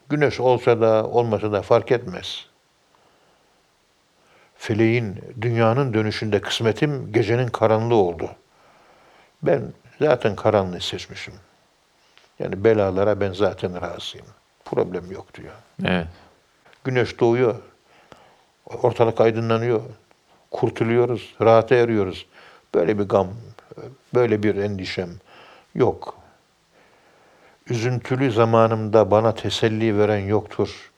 Güneş 0.09 0.41
olsa 0.41 0.81
da 0.81 1.07
olmasa 1.07 1.53
da 1.53 1.63
fark 1.63 1.93
etmez. 1.93 2.47
Feleğin, 4.57 5.21
dünyanın 5.41 5.95
dönüşünde 5.95 6.41
kısmetim 6.41 7.13
gecenin 7.13 7.49
karanlığı 7.49 7.95
oldu. 7.95 8.31
Ben 9.43 9.73
zaten 10.01 10.37
karanlığı 10.37 10.81
seçmişim. 10.81 11.35
Yani 12.39 12.65
belalara 12.65 13.21
ben 13.21 13.33
zaten 13.33 13.83
razıyım. 13.83 14.27
Problem 14.75 15.13
yok 15.13 15.35
diyor. 15.35 15.53
Evet. 15.85 16.07
Güneş 16.85 17.21
doğuyor. 17.21 17.55
Ortalık 18.67 19.21
aydınlanıyor. 19.21 19.83
Kurtuluyoruz. 20.51 21.35
Rahata 21.41 21.75
eriyoruz. 21.75 22.27
Böyle 22.75 22.99
bir 22.99 23.05
gam, 23.05 23.29
böyle 24.15 24.43
bir 24.43 24.57
endişem 24.57 25.11
yok. 25.75 26.17
Üzüntülü 27.69 28.33
zamanımda 28.33 29.11
bana 29.11 29.35
teselli 29.35 29.99
veren 29.99 30.19
yoktur. 30.27 30.91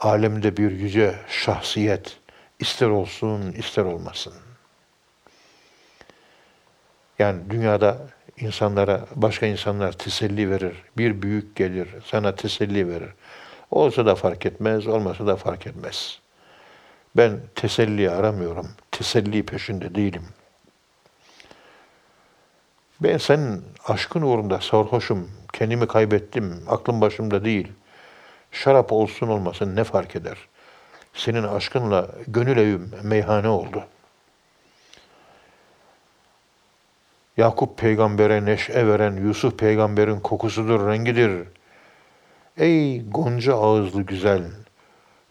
Alemde 0.00 0.56
bir 0.56 0.70
yüce 0.70 1.14
şahsiyet 1.28 2.16
ister 2.58 2.88
olsun 2.88 3.52
ister 3.52 3.84
olmasın. 3.84 4.34
Yani 7.18 7.50
dünyada 7.50 7.98
insanlara, 8.40 9.06
başka 9.14 9.46
insanlar 9.46 9.92
teselli 9.92 10.50
verir. 10.50 10.76
Bir 10.98 11.22
büyük 11.22 11.56
gelir, 11.56 11.88
sana 12.04 12.34
teselli 12.34 12.88
verir. 12.88 13.10
Olsa 13.70 14.06
da 14.06 14.14
fark 14.14 14.46
etmez, 14.46 14.86
olmasa 14.86 15.26
da 15.26 15.36
fark 15.36 15.66
etmez. 15.66 16.18
Ben 17.16 17.40
teselli 17.54 18.10
aramıyorum. 18.10 18.68
Teselli 18.90 19.46
peşinde 19.46 19.94
değilim. 19.94 20.24
Ben 23.00 23.16
senin 23.16 23.64
aşkın 23.86 24.22
uğrunda 24.22 24.60
sarhoşum, 24.60 25.30
kendimi 25.52 25.86
kaybettim, 25.86 26.62
aklım 26.68 27.00
başımda 27.00 27.44
değil. 27.44 27.72
Şarap 28.52 28.92
olsun 28.92 29.28
olmasın 29.28 29.76
ne 29.76 29.84
fark 29.84 30.16
eder? 30.16 30.38
Senin 31.14 31.42
aşkınla 31.42 32.08
gönül 32.26 32.56
evim 32.56 32.90
meyhane 33.02 33.48
oldu. 33.48 33.84
Yakup 37.36 37.78
peygambere 37.78 38.44
neşe 38.44 38.86
veren 38.86 39.16
Yusuf 39.16 39.58
peygamberin 39.58 40.20
kokusudur, 40.20 40.88
rengidir. 40.88 41.48
Ey 42.56 43.10
gonca 43.10 43.54
ağızlı 43.54 44.02
güzel, 44.02 44.42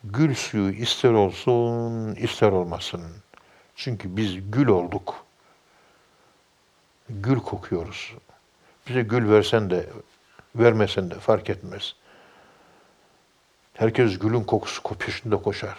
gül 0.03 0.35
suyu 0.35 0.71
ister 0.71 1.11
olsun, 1.11 2.15
ister 2.15 2.51
olmasın. 2.51 3.01
Çünkü 3.75 4.17
biz 4.17 4.51
gül 4.51 4.67
olduk. 4.67 5.25
Gül 7.09 7.39
kokuyoruz. 7.39 8.13
Bize 8.87 9.01
gül 9.01 9.29
versen 9.29 9.69
de, 9.69 9.89
vermesen 10.55 11.11
de 11.11 11.15
fark 11.15 11.49
etmez. 11.49 11.95
Herkes 13.73 14.19
gülün 14.19 14.43
kokusu 14.43 14.83
peşinde 14.83 15.35
koşar. 15.35 15.77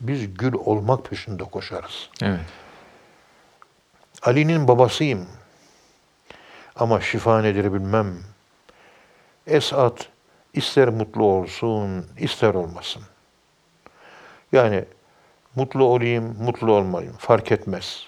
Biz 0.00 0.34
gül 0.34 0.52
olmak 0.52 1.04
peşinde 1.10 1.44
koşarız. 1.44 2.10
Evet. 2.22 2.40
Ali'nin 4.22 4.68
babasıyım. 4.68 5.28
Ama 6.76 7.00
şifa 7.00 7.42
nedir 7.42 7.72
bilmem. 7.72 8.14
Esat 9.46 10.08
ister 10.54 10.88
mutlu 10.88 11.24
olsun, 11.24 12.06
ister 12.18 12.54
olmasın. 12.54 13.02
Yani 14.52 14.84
mutlu 15.54 15.84
olayım, 15.84 16.36
mutlu 16.42 16.72
olmayayım 16.72 17.16
fark 17.16 17.52
etmez. 17.52 18.06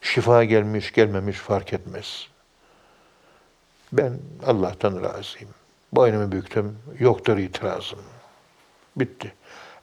Şifa 0.00 0.44
gelmiş, 0.44 0.92
gelmemiş 0.92 1.36
fark 1.36 1.72
etmez. 1.72 2.28
Ben 3.92 4.18
Allah'tan 4.46 5.02
razıyım. 5.02 5.50
Boynumu 5.92 6.32
büktüm, 6.32 6.78
yoktur 6.98 7.38
itirazım. 7.38 7.98
Bitti. 8.96 9.32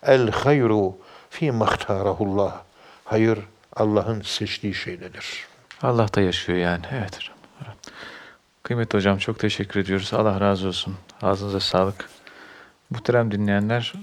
El 0.04 0.32
hayru 0.32 0.98
fi 1.30 1.52
mahtarahullah. 1.52 2.62
Hayır 3.04 3.40
Allah'ın 3.76 4.22
seçtiği 4.22 4.74
şeydedir. 4.74 5.48
Allah 5.82 6.14
da 6.14 6.22
yaşıyor 6.22 6.58
yani. 6.58 6.86
Evet. 6.92 7.20
Kıymetli 8.68 8.98
hocam 8.98 9.18
çok 9.18 9.40
teşekkür 9.40 9.80
ediyoruz. 9.80 10.14
Allah 10.14 10.42
razı 10.42 10.68
olsun. 10.68 10.96
Ağzınıza 11.22 11.60
sağlık. 11.60 12.10
Muhterem 12.90 13.32
dinleyenler 13.32 13.94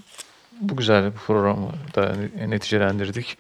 bu 0.60 0.76
güzel 0.76 1.04
bir 1.04 1.18
programı 1.18 1.72
da 1.96 2.14
neticelendirdik. 2.46 3.38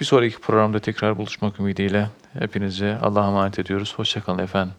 Bir 0.00 0.04
sonraki 0.04 0.38
programda 0.38 0.78
tekrar 0.78 1.18
buluşmak 1.18 1.60
ümidiyle 1.60 2.08
hepinize 2.38 2.98
Allah'a 3.02 3.28
emanet 3.28 3.58
ediyoruz. 3.58 3.94
Hoşçakalın 3.96 4.38
efendim. 4.38 4.74